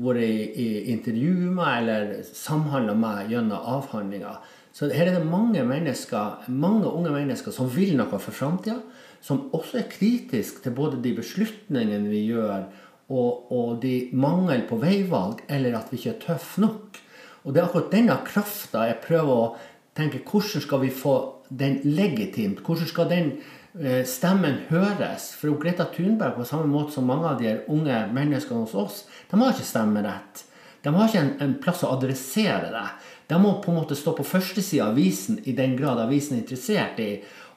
[0.00, 4.38] vært i, i intervju med eller samhandla med gjennom avhandlinger.
[4.72, 8.78] Så her er det mange mennesker, mange unge mennesker som vil noe for framtida.
[9.22, 12.64] Som også er kritisk til både de beslutningene vi gjør,
[13.12, 16.98] og, og de mangel på veivalg, eller at vi ikke er tøffe nok.
[17.42, 19.52] Og det er akkurat denne krafta jeg prøver å
[19.98, 21.16] tenke hvordan skal vi få
[21.48, 22.62] den legitimt?
[22.64, 23.32] Hvordan skal den
[23.80, 25.30] Eh, stemmen høres.
[25.40, 28.98] For Greta Thunberg, på samme måte som mange av de unge menneskene hos oss,
[29.30, 30.42] de har ikke stemmerett.
[30.84, 32.84] De har ikke en, en plass å adressere det.
[33.32, 36.42] De må på en måte stå på førstesida av avisen i den grad avisen er
[36.42, 37.14] interessert i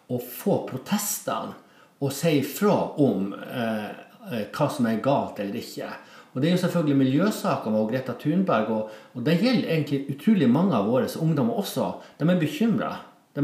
[0.07, 1.57] å få protestene
[1.99, 3.91] og si ifra om eh,
[4.31, 5.89] eh, hva som er galt eller ikke.
[6.35, 10.49] Og Det er jo selvfølgelig miljøsaker med Greta Thunberg, og, og det gjelder egentlig utrolig
[10.51, 11.93] mange av våre ungdommer også.
[12.19, 12.89] De er bekymra.
[13.35, 13.43] De,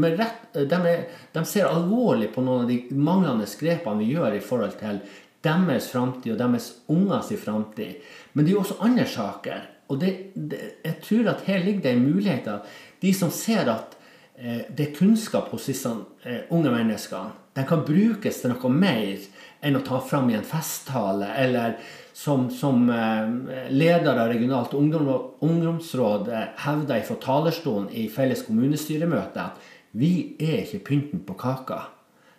[0.68, 0.96] de,
[1.32, 5.00] de, ser alvorlig på noen av de manglende grepene vi gjør i forhold til
[5.42, 8.04] deres framtid og deres ungers framtid.
[8.32, 9.66] Men det er jo også andre saker.
[9.88, 12.60] Og det, det, jeg tror at her ligger det muligheter.
[13.02, 13.96] De som ser at
[14.36, 15.92] eh, det er kunnskap hos disse
[16.24, 19.26] eh, unge menneskene, den kan brukes til noe mer
[19.62, 21.76] enn å ta fram i en festtale, eller
[22.12, 25.08] som, som eh, leder av regionalt ungdom,
[25.40, 31.82] ungdomsråd eh, hevda fra talerstolen i felles kommunestyremøte at vi er ikke pynten på kaka.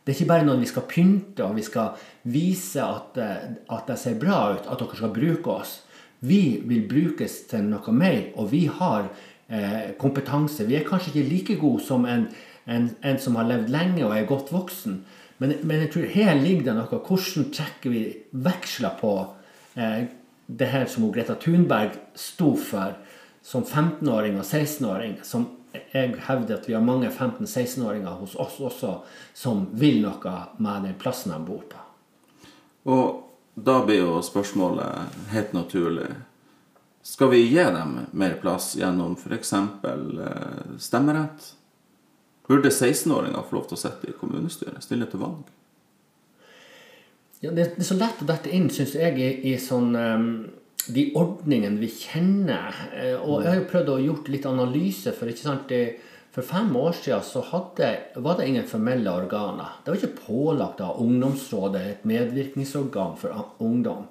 [0.04, 3.90] Det er ikke bare når vi skal pynte og vi skal vise at, eh, at
[3.90, 5.78] det ser bra ut, at dere skal bruke oss.
[6.24, 9.10] Vi vil brukes til noe mer, og vi har
[9.50, 10.68] eh, kompetanse.
[10.68, 12.28] Vi er kanskje ikke like gode som en,
[12.68, 15.02] en, en, som har levd lenge og er godt voksen.
[15.42, 17.00] Men, men, jeg tror her ligger det noe.
[17.04, 19.14] Hvordan trekker vi veksler på
[19.74, 22.96] det her som Greta Thunberg sto for
[23.44, 25.20] som 15-åring og 16-åring?
[25.24, 28.94] som jeg hevder at vi har mange 15-16-åringer hos oss også
[29.34, 31.82] som vil noe med den plassen de bor på.
[32.94, 33.24] Og
[33.56, 36.08] da blir jo spørsmålet helt naturlig
[37.04, 39.54] Skal vi gi dem mer plass gjennom f.eks.
[39.54, 41.50] Eh, stemmerett?
[42.48, 45.50] Burde 16-åringer få lov til å sitte i kommunestyret, stille til valg?
[47.44, 50.28] Ja, det, er så lett å dette inn, syns jeg, i, i sånn um
[50.92, 52.76] de ordningene vi kjenner.
[52.92, 55.14] Eh, og jeg har jo prøvd å gjort litt analyse.
[55.16, 55.74] For ikke sant,
[56.34, 57.92] for fem år siden så hadde,
[58.26, 59.78] var det ingen formelle organer.
[59.84, 64.10] Det var ikke pålagt av Ungdomsrådet, et medvirkningsorgan for ungdom.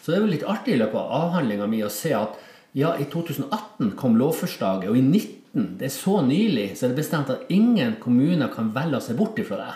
[0.00, 2.36] Så det er jo litt artig i løpet av avhandlinga mi å se at
[2.74, 6.98] ja, i 2018 kom lovforslaget, og i 2019, det er så nylig, så er det
[6.98, 9.74] bestemt at ingen kommuner kan velge seg bort ifra det.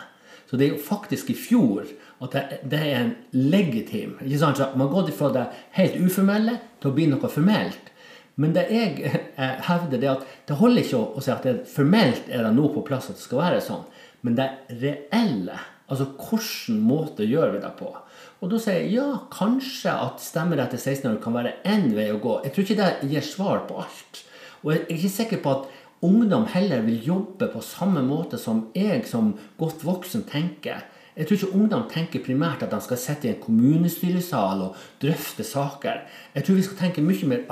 [0.48, 1.86] Så det er jo faktisk i fjor
[2.24, 2.34] at
[2.66, 4.58] det, er en legitim ikke sant?
[4.58, 7.92] Så Man gått fra det helt uformelle til å bli noe formelt.
[8.38, 12.28] Men det jeg eh, hevder, det at det holder ikke å, si at det formelt
[12.30, 13.82] er det nå på plass at det skal være sånn.
[14.26, 14.48] Men det
[14.82, 15.58] reelle,
[15.90, 17.90] altså hvilken måte gjør vi det på?
[18.38, 22.12] Og da sier jeg ja, kanskje at stemmerett til 16 år kan være én vei
[22.14, 22.36] å gå.
[22.44, 24.22] Jeg tror ikke det gir svar på alt.
[24.62, 25.66] Og jeg er ikke sikker på at
[26.06, 30.84] ungdom heller vil jobbe på samme måte som jeg som godt voksen tenker.
[31.18, 35.42] Jeg tror ikke ungdom tenker primært at de skal sitte i en kommunestyresal og drøfte
[35.42, 36.04] saker.
[36.36, 37.42] Jeg tror vi skal tenke mye mer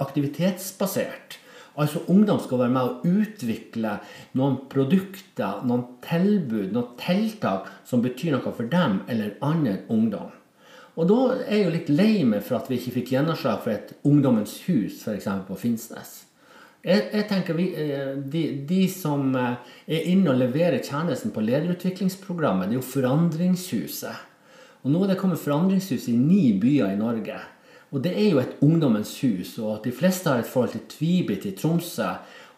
[0.00, 1.36] aktivitetsbasert.
[1.78, 3.98] Altså Ungdom skal være med å utvikle
[4.40, 10.32] noen produkter, noen tilbud, noen tiltak som betyr noe for dem eller annen ungdom.
[10.98, 13.76] Og da er jeg jo litt lei meg for at vi ikke fikk gjennomslag for
[13.76, 15.28] et Ungdommens hus f.eks.
[15.46, 16.27] på Finnsnes.
[16.86, 21.42] Jeg, jeg tenker vi, eh, de, de, som eh, er inne og leverer tjenesten på
[21.42, 24.26] lederutviklingsprogrammet, det er jo Forandringshuset.
[24.84, 27.40] Og Nå er det kommet Forandringshus i ni byer i Norge.
[27.90, 29.56] Og det er jo et ungdommens hus.
[29.58, 32.12] Og at de fleste har et forhold til Tvibit i Tromsø.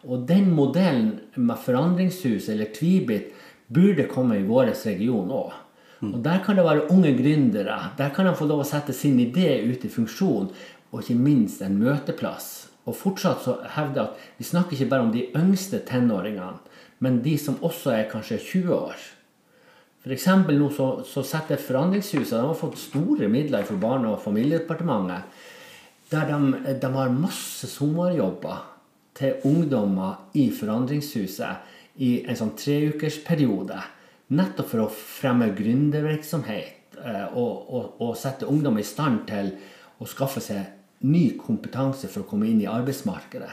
[0.05, 3.31] Og den modellen med forandringshus eller Tvibit
[3.71, 5.53] burde komme i vår region òg.
[6.01, 7.93] Og Der kan det være unge gründere.
[7.97, 10.49] Der kan de få lov å sette sin idé ut i funksjon.
[10.91, 15.05] Og ikke minst en møteplass og fortsatt så hevder jeg at vi snakker ikke bare
[15.05, 16.61] om de yngste tenåringene,
[17.01, 19.03] men de som også er kanskje 20 år.
[20.01, 20.27] F.eks.
[20.49, 25.27] nå så, så setter Forandringshuset De har fått store midler fra Barne- og familiedepartementet.
[26.09, 28.63] Der de, de har masse sommerjobber
[29.17, 33.77] til ungdommer i Forandringshuset i en sånn treukersperiode.
[34.33, 39.53] Nettopp for å fremme gründervirksomhet eh, og, og, og sette ungdom i stand til
[40.01, 43.51] å skaffe seg ny kompetanse for å komme inn i arbeidsmarkedet.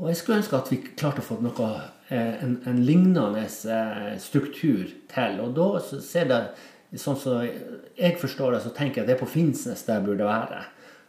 [0.00, 1.70] Og jeg skulle ønske at vi klarte å få noe,
[2.08, 5.40] eh, en, en lignende eh, struktur til.
[5.44, 6.42] Og da ser det
[7.00, 10.28] sånn som jeg forstår det, så tenker jeg at det er på Finnsnes det burde
[10.28, 10.62] være.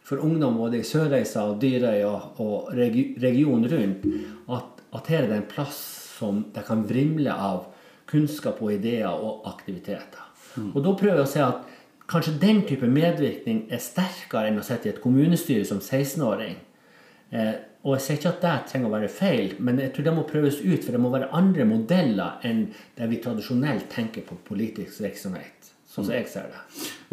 [0.04, 2.12] For ungdom både i Sørreisa og Dyrøya
[2.44, 4.04] og regionen rundt,
[4.52, 5.80] at, at her er det en plass
[6.18, 7.64] som det kan vrimle av
[8.10, 10.20] kunnskap og ideer og aktiviteter.
[10.54, 10.74] Mm.
[10.74, 11.73] Og da prøver jeg å se at
[12.10, 16.58] kanskje den type medvirkning er sterkere enn å sitte i et kommunestyre som 16-åring.
[17.34, 20.16] Eh, og jeg sier ikke at det trenger å være feil, men jeg tror det
[20.16, 20.80] må prøves ut.
[20.84, 25.72] For det må være andre modeller enn det vi tradisjonelt tenker på politisk virksomhet.
[25.94, 26.62] Sånn som jeg ser det.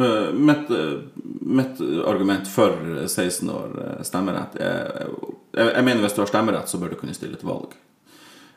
[0.02, 1.26] Eh, mitt, eh,
[1.60, 5.12] mitt argument for 16 år eh, stemmerett er
[5.54, 7.76] Jeg mener hvis du har stemmerett, så bør du kunne stille til valg.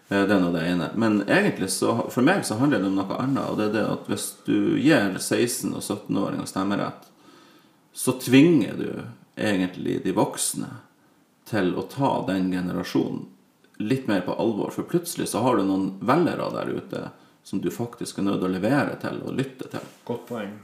[0.08, 0.90] Det er nå det ene.
[1.00, 3.48] Men egentlig så, for meg så handler det om noe annet.
[3.48, 7.08] Og det er det at hvis du gir 16- og 17-åringer stemmerett,
[7.94, 8.90] så tvinger du
[9.40, 10.68] egentlig de voksne
[11.48, 13.24] til å ta den generasjonen
[13.82, 14.70] litt mer på alvor.
[14.74, 17.02] For plutselig så har du noen velgere der ute
[17.44, 19.88] som du faktisk er nødt til å levere til og lytte til.
[20.08, 20.54] Godt poeng.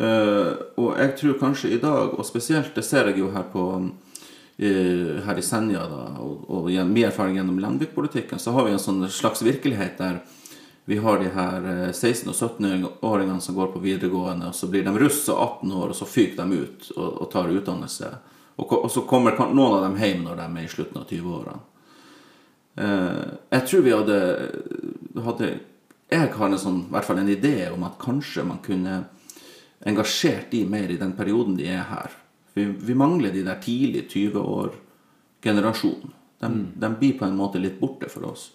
[0.00, 3.64] Uh, og jeg tror kanskje i dag, og spesielt det ser jeg jo her på
[4.56, 9.00] her i Senja, da, og, og med erfaring gjennom Lenvik-politikken, så har vi en sånn
[9.10, 10.20] slags virkelighet der
[10.84, 11.60] vi har de her
[11.92, 15.88] 16- og 17-åringene som går på videregående, og så blir de russ og 18 år,
[15.88, 18.10] og så fyker de ut og, og tar utdannelse.
[18.56, 21.62] Og, og, så kommer noen av dem hjem når de er i slutten av 20-årene.
[22.84, 23.22] Eh,
[23.56, 24.18] jeg tror vi hadde,
[25.24, 25.50] hadde
[26.10, 29.00] Jeg har en sånn, i hvert fall en idé om at kanskje man kunne
[29.88, 32.12] engasjert de mer i den perioden de er her.
[32.54, 36.12] Vi, vi mangler de der tidlig 20-år-generasjonen.
[36.38, 36.66] De, mm.
[36.80, 38.52] de, blir på en måte litt borte for oss.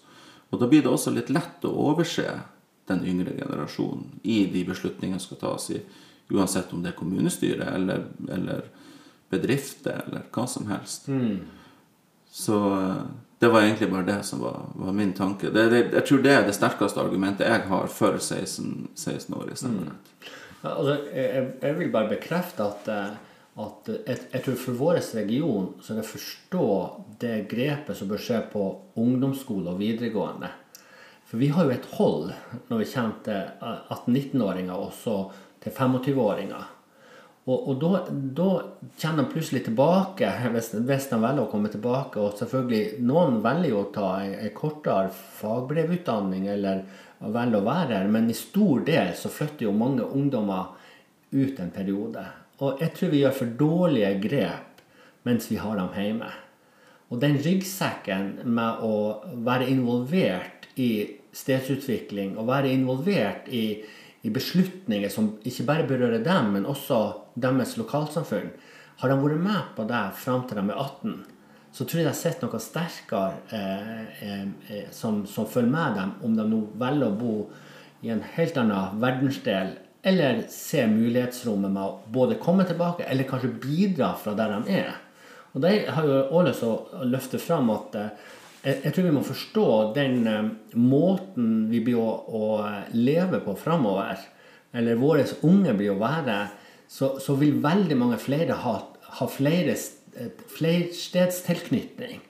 [0.50, 2.28] Og da blir det også litt lett å overse
[2.90, 5.80] den yngre generasjonen i de beslutningene som skal tas i,
[6.30, 8.60] uansett om det er kommunestyret eller, eller
[9.30, 11.08] bedrifter eller hva som helst.
[11.08, 11.38] Mm.
[12.30, 13.02] Så eh,
[13.40, 15.50] det var egentlig bare det som var, var min tanke.
[15.50, 19.52] Det, det, jeg tror det er det sterkeste argumentet jeg har for 16, 16 år
[19.52, 20.12] i stemmerett.
[20.12, 20.30] Mm.
[20.60, 23.14] Ja, altså, jeg, jeg, vil bare bekrefte at, eh,
[23.58, 26.66] at jeg, jeg, tror for vår region så det å forstå
[27.22, 28.64] det grepet som bør skje på
[29.00, 30.52] ungdomsskole og videregående.
[31.26, 32.30] For vi har jo et hold
[32.70, 35.16] når vi kommer til 18-19-åringer og så
[35.62, 36.68] til 25-åringer.
[37.50, 38.00] Og, og da,
[38.36, 38.48] da,
[39.00, 42.20] kommer de plutselig tilbake, hvis, hvis, de velger å komme tilbake.
[42.20, 45.10] Og selvfølgelig, noen velger å ta en kortere
[45.40, 46.84] fagbrevutdanning eller
[47.20, 50.76] velger å være her, men i stor del så flytter jo mange ungdommer
[51.30, 52.24] ut en periode.
[52.60, 54.82] Og jeg tror vi gjør for dårlige grep
[55.28, 56.28] mens vi har dem hjemme.
[57.10, 58.94] Og den ryggsekken med å
[59.44, 60.92] være involvert i
[61.36, 63.64] stedsutvikling og være involvert i
[64.22, 67.00] i beslutninger som ikke bare berører dem, men også
[67.40, 68.50] deres lokalsamfunn,
[69.00, 71.14] har de vært med på det fram til de er 18,
[71.72, 76.14] så tror jeg de sett noe sterkere eh, eh, eh, som, som, følger med dem,
[76.26, 77.34] om de nå velger å bo
[78.04, 83.52] i en helt annen verdensdel, eller se mulighetsrommet med å både komme tilbake eller kanskje
[83.60, 84.92] bidra fra der de er.
[85.52, 88.10] Og Det har jo også lyst til å løfte fram at eh,
[88.84, 92.44] jeg, tror vi må forstå den eh, måten vi blir å, å
[92.94, 94.20] leve på framover,
[94.72, 96.38] eller våre unge blir å være,
[96.90, 98.76] så, så, vil veldig mange flere ha,
[99.18, 99.74] ha flere,
[100.56, 102.20] flerstedstilknytning.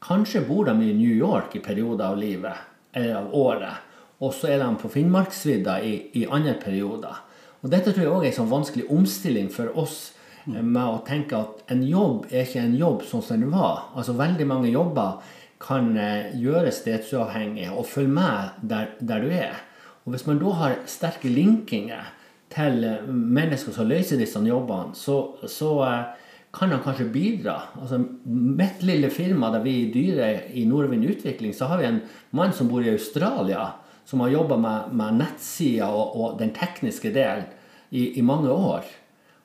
[0.00, 2.66] Kanskje bor de i New York i perioder av livet,
[2.96, 3.89] eller av året.
[4.20, 7.22] Og så er de på Finnmarksvidda i, i andre perioder.
[7.60, 9.98] Og Dette tror jeg òg er en sånn vanskelig omstilling for oss
[10.46, 13.90] eh, med å tenke at en jobb er ikke en jobb sånn som den var.
[13.94, 15.20] Altså Veldig mange jobber
[15.60, 19.58] kan gjøres gjøre stedsuavhengig og følge med der, der, du er.
[20.06, 22.08] Og Hvis man da har sterke linkinger
[22.52, 25.18] til eh, mennesker som løser disse jobbene, så,
[25.48, 27.58] så eh, kan han kanskje bidra.
[27.80, 32.00] Altså, Mitt lille firma der vi er Dyre i Nordvind Utvikling, så har vi en
[32.34, 33.68] mann som bor i Australia,
[34.10, 37.44] som har jobba med, med nettsider og, og, den tekniske delen
[37.90, 38.88] i, i, mange år.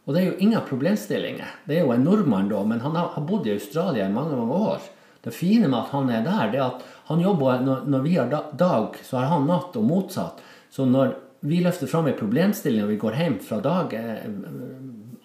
[0.06, 1.52] Og det er jo ingen problemstillinger.
[1.70, 4.58] Det er jo en nordmann, da, men han har, bodd i Australia i mange, mange
[4.72, 4.88] år.
[5.22, 8.34] Det fine med at han er der, det er at han jobber når, vi har
[8.58, 10.42] dag, så har han natt, og motsatt.
[10.74, 11.14] Så når
[11.46, 14.26] vi løfter fram en problemstilling og vi går hjem fra dag, eh,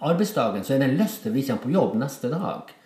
[0.05, 2.77] arbeidsdagen, så er det en lyst til vi kommer på jobb neste dag.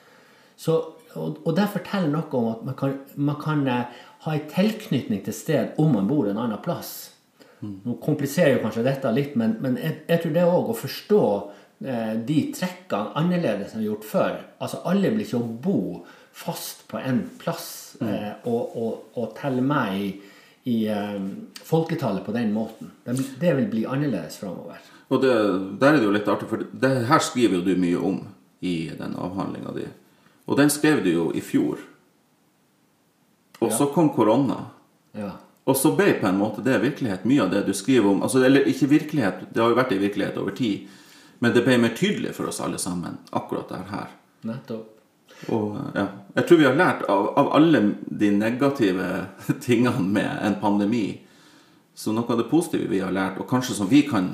[0.54, 0.78] Så,
[1.18, 5.24] og, og, det forteller noe om at man kan, man kan eh, ha en tilknytning
[5.24, 7.14] til sted om man bor en annen plass.
[7.64, 11.22] Nå kompliserer jo kanskje dette litt, men, men jeg, jeg tror det òg å forstå
[11.86, 14.36] eh, de trekkene annerledes enn gjort før.
[14.58, 15.78] Altså Alle blir ikke å bo
[16.34, 20.08] fast på en plass eh, og, og, og telle med i,
[20.74, 21.20] i eh,
[21.64, 22.92] folketallet på den måten.
[23.06, 24.82] Det, det vil bli annerledes framover.
[25.12, 25.34] Og det,
[25.80, 28.22] der er det jo litt artig, for det her skriver jo du mye om
[28.64, 29.88] i den avhandlinga di.
[30.48, 31.80] Og den skrev du jo i fjor.
[33.62, 34.58] Og så kom korona.
[35.14, 35.30] Ja.
[35.64, 37.24] Og så ble på en måte det virkelighet.
[37.28, 40.00] Mye av det du skriver om altså, Eller ikke virkelighet, det har jo vært i
[40.02, 40.88] virkelighet over tid.
[41.38, 44.12] Men det ble mer tydelig for oss alle sammen, akkurat det her.
[44.48, 44.90] Nettopp.
[45.52, 49.08] Og ja, Jeg tror vi har lært av, av alle de negative
[49.66, 51.20] tingene med en pandemi,
[51.94, 54.32] så noe av det positive vi har lært, og kanskje som vi kan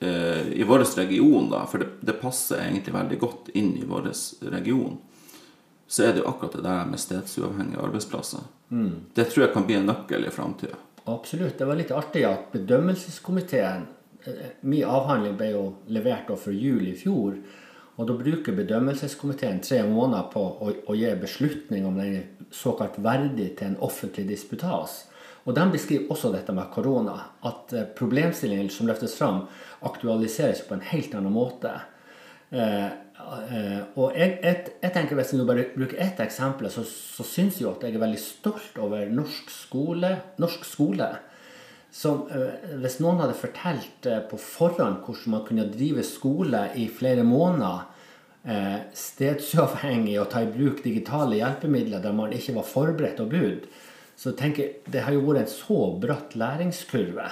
[0.00, 4.10] eh, i vår region, da, for det, det passer egentlig veldig godt inn i vår
[4.52, 4.98] region,
[5.92, 8.46] så er det jo akkurat det der med stedsuavhengige arbeidsplasser.
[9.14, 10.78] Det tror jeg kan bli en nøkkel i framtida.
[11.04, 11.58] Absolutt.
[11.58, 13.84] Det var litt artig at bedømmelseskomiteen
[14.24, 17.36] eh, Min avhandling ble jo levert for jul i fjor.
[17.98, 22.96] Og da bruker bedømmelseskomiteen tre måneder på å, å gi beslutning om den er såkalt
[23.02, 25.02] verdig til en offentlig disputas.
[25.44, 27.18] Og de beskriver også dette med korona.
[27.42, 29.44] At problemstillingen problemstillinger som løftes fram,
[29.84, 31.74] aktualiseres på en helt annen måte.
[32.52, 32.92] Eh, eh,
[33.96, 37.70] og jeg, jeg, jeg tenker Hvis jeg bare bruker ett eksempel, så, så syns jeg
[37.70, 40.16] at jeg er veldig stolt over norsk skole.
[40.42, 41.10] Norsk skole
[41.92, 46.86] som, eh, hvis noen hadde fortalt eh, på forhånd hvordan man kunne drive skole i
[46.88, 47.84] flere måneder,
[48.48, 53.68] eh, stedsuavhengig og ta i bruk digitale hjelpemidler der man ikke var forberedt og bud,
[54.16, 57.28] så tenker jeg det har jo vært en så bratt læringskurve.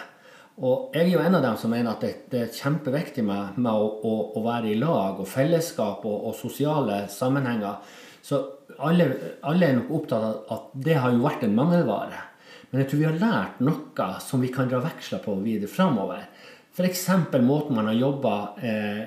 [0.61, 3.56] Og jeg er jo en av dem som mener at det, det er kjempeviktig med,
[3.56, 7.80] med å, å, å, være i lag og fellesskap og, og sosiale sammenhenger.
[8.20, 8.42] Så
[8.76, 9.06] alle,
[9.48, 12.26] alle, er nok opptatt av at det har jo vært en mangelvare.
[12.70, 16.28] Men jeg tror vi har lært noe som vi kan dra veksler på videre framover.
[16.76, 17.08] F.eks.
[17.42, 19.00] måten man har jobba eh,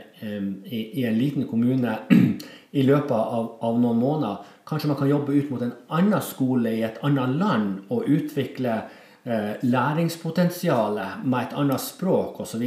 [0.66, 1.95] i, i, en liten kommune
[2.80, 4.49] i løpet av, av, noen måneder.
[4.68, 8.82] Kanskje man kan jobbe ut mot en annen skole i et annet land og utvikle
[9.24, 12.64] læringspotensialet med et annet språk osv.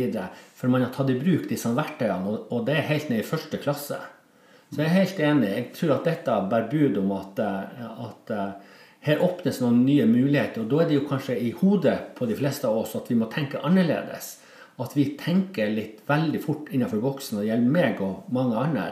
[0.56, 3.60] For man har tatt i bruk disse verktøyene, og det er helt ned i første
[3.60, 3.98] klasse.
[4.70, 5.50] Så jeg er helt enig.
[5.52, 8.72] Jeg tror at dette bærer bud om at, eh, at eh,
[9.06, 10.64] her åpnes noen nye muligheter.
[10.64, 13.18] Og da er det jo kanskje i hodet på de fleste av oss at vi
[13.18, 14.32] må tenke annerledes.
[14.82, 18.88] At vi tenker litt veldig fort innenfor boksen, og det gjelder meg og mange andre.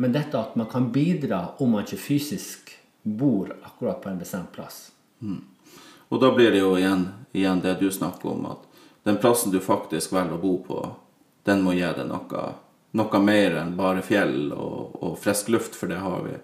[0.00, 4.50] Men dette at man kan bidra om man ikke fysisk bor akkurat på en bestemt
[4.56, 4.88] plass.
[5.20, 5.44] Mm.
[6.10, 8.66] Og da blir det jo igjen, igjen, det du snakker om, at
[9.06, 10.80] den plassen du faktisk velger å bo på,
[11.46, 12.46] den må gi deg noe,
[12.98, 16.34] noe mer enn bare fjell og, og, frisk luft, for det har vi.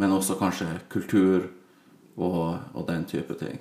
[0.00, 1.50] Men også kanskje kultur
[2.16, 3.58] og, og den type ting.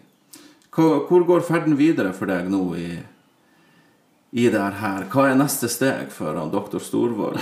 [0.69, 2.89] Hvor, hvor, går ferden videre for deg nå i,
[4.37, 5.09] i det her?
[5.09, 7.41] Hva er neste steg for han doktor Storvold?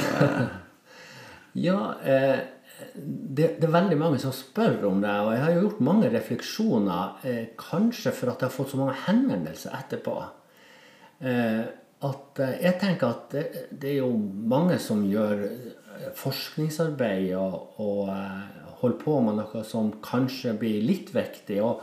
[1.67, 5.63] ja, eh det, det, er veldig mange som spør om det, og jeg har jo
[5.65, 10.15] gjort mange refleksjoner, eh, kanskje for at jeg har fått så mange henvendelser etterpå.
[11.25, 11.63] Eh,
[12.07, 17.81] at eh, jeg tenker at det, det, er jo mange som gjør eh, forskningsarbeid og,
[17.81, 21.57] og eh, holder på med noe som kanskje blir litt viktig.
[21.65, 21.81] og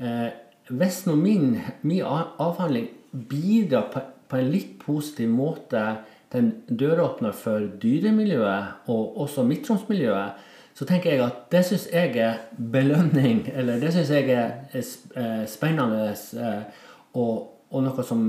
[0.00, 0.30] eh,
[0.72, 5.84] Hvis nå min, min, avhandling bidrar på, på en litt positiv måte
[6.34, 12.40] den døråpner for dyremiljøet og også midtromsmiljøet, så tenker jeg at det syns jeg er
[12.58, 16.80] belønning, eller det syns jeg er eh, spennende eh,
[17.14, 17.36] og,
[17.70, 18.24] og, noe som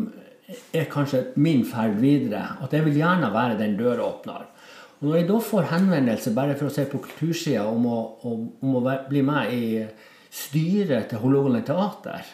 [0.76, 2.60] er kanskje min ferd videre.
[2.62, 4.46] At jeg vil gjerne være den døråpner.
[5.00, 8.78] Og når jeg da får henvendelse bare for å se på kultursida om, om, om,
[8.78, 9.66] å bli med i
[10.30, 12.30] styret til Hålogaland teater,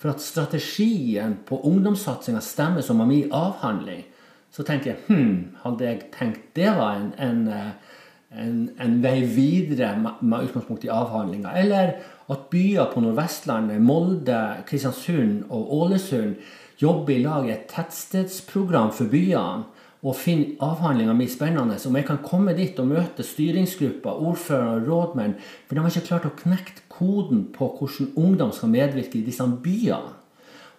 [0.00, 4.06] for at strategien på ungdomssatsinga stemmer som av min avhandling,
[4.50, 7.98] så tenker jeg hm, hadde jeg tenkt det var en, en, eh,
[8.42, 11.54] en, en vei videre med, utgangspunkt i avhandlinga.
[11.58, 11.98] Eller
[12.30, 16.36] at byer på Nordvestlandet, Molde, Kristiansund og Ålesund
[16.80, 19.68] jobber i lag i et tettstedsprogram for byene
[20.00, 21.76] og finner avhandlinga mi spennende.
[21.86, 25.34] Om jeg kan komme dit og møte styringsgrupper, ordførere og rådmenn.
[25.66, 29.44] For de har ikke klart å knekke koden på hvordan ungdom skal medvirke i disse
[29.62, 30.16] byene.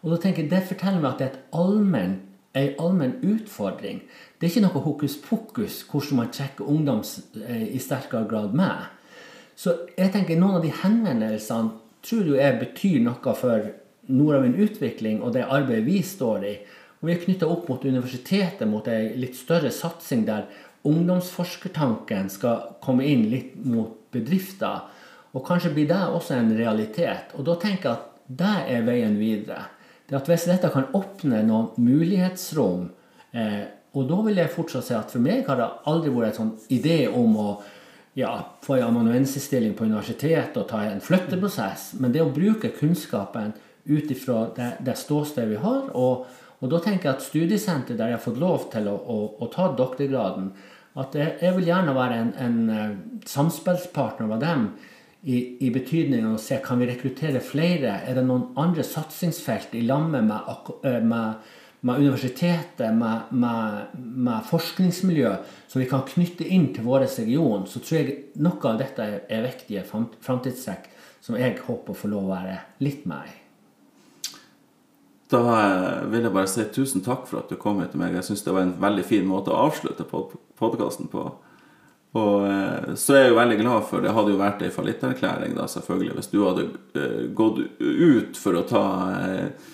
[0.01, 4.01] Og da tenker jeg, Det forteller meg at det er et allment ei allmenn utfordring.
[4.37, 7.03] Det er ikke noe hokus pokus hvordan man trekker ungdom
[7.45, 8.89] eh, i sterkere grad med.
[9.55, 13.71] Så jeg tenker noen av de henvendelsene tror jo jeg betyr noe for
[14.11, 16.55] nordavind utvikling og det arbeidet vi står i.
[17.01, 20.47] Og vi er knytta opp mot universitetet, mot ei litt større satsing der
[20.87, 24.87] ungdomsforskertanken skal komme inn litt mot bedrifter.
[25.31, 27.31] Og kanskje blir det også en realitet.
[27.37, 28.07] Og da tenker jeg at
[28.41, 29.63] det er veien videre.
[30.11, 32.89] Det er at hvis dette kan åpne noen mulighetsrom
[33.31, 33.61] eh,
[33.95, 36.51] Og da vil jeg fortsatt si at for meg har det aldri vært en sånn
[36.75, 37.47] idé om å
[38.19, 38.33] ja,
[38.63, 43.53] få en amanuensisstilling på universitetet og ta en flytteprosess, men det å bruke kunnskapen
[43.87, 45.87] ut ifra det, det ståstedet vi har.
[45.95, 46.25] Og,
[46.59, 49.49] og, da tenker jeg at studiesenter der jeg har fått lov til å, å, å
[49.53, 50.51] ta doktorgraden,
[50.99, 52.97] at jeg, jeg, vil gjerne være en, en, en
[53.31, 54.67] samspillspartner med dem
[55.21, 57.99] i, i betydningen å se kan vi rekruttere flere.
[58.07, 60.71] Er det noen andre satsingsfelt i lammet med,
[61.05, 61.51] med,
[61.85, 65.35] med universitetet, med, med, med, forskningsmiljø,
[65.69, 69.45] som vi kan knytte inn til vår region, så tror jeg noe av dette er
[69.45, 70.89] viktige framtidstrekk
[71.21, 73.37] som jeg håper å få lov å være litt med i.
[75.31, 78.17] Da eh, vil jeg bare si tusen takk for at du kom hit til meg.
[78.17, 81.29] Jeg syns det var en veldig fin måte å avslutte podkasten på.
[82.11, 85.53] Og eh, så er jeg jo veldig glad for Det hadde jo vært ei fallitterklæring,
[85.55, 86.65] da, selvfølgelig, hvis du hadde
[86.99, 88.85] uh, gått ut for å ta
[89.15, 89.69] uh,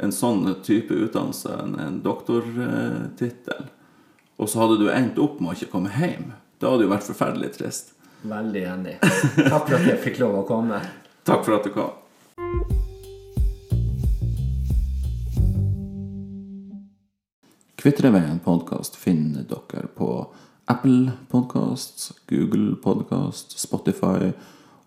[0.00, 3.66] en sånn type utdannelse, en, en doktortittel,
[4.40, 6.32] og så hadde du endt opp med å ikke komme hjem.
[6.58, 7.92] Det hadde jo vært forferdelig trist.
[8.24, 8.94] Veldig enig.
[9.02, 10.80] Takk for at jeg fikk lov å komme.
[11.28, 11.92] Takk for at du kom.
[17.84, 20.08] Kvitreveien podkast finner dere på
[20.66, 24.30] Apple Podkast, Google Podkast, Spotify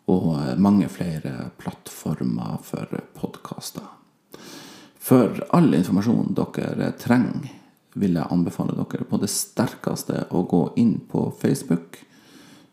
[0.09, 3.85] og mange flere plattformer for podkaster.
[4.97, 7.51] For all informasjon dere trenger,
[7.93, 11.99] vil jeg anbefale dere på det sterkeste å gå inn på Facebook.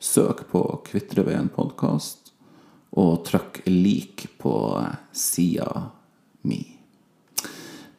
[0.01, 2.33] Søk på Kvitreveien podkast,
[2.97, 4.55] og trykk 'lik' på
[5.13, 5.91] sida
[6.43, 6.79] mi.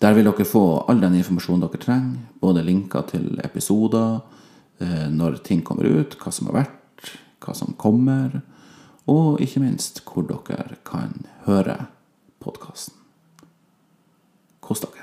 [0.01, 4.21] Der vil dere få all den informasjonen dere trenger, både linker til episoder,
[4.79, 7.11] Eh, når ting kommer ut, hva som har vært,
[7.43, 8.41] hva som kommer,
[9.07, 11.77] og ikke minst hvor dere kan høre
[12.41, 12.97] podkasten.
[14.65, 14.94] Kos dere.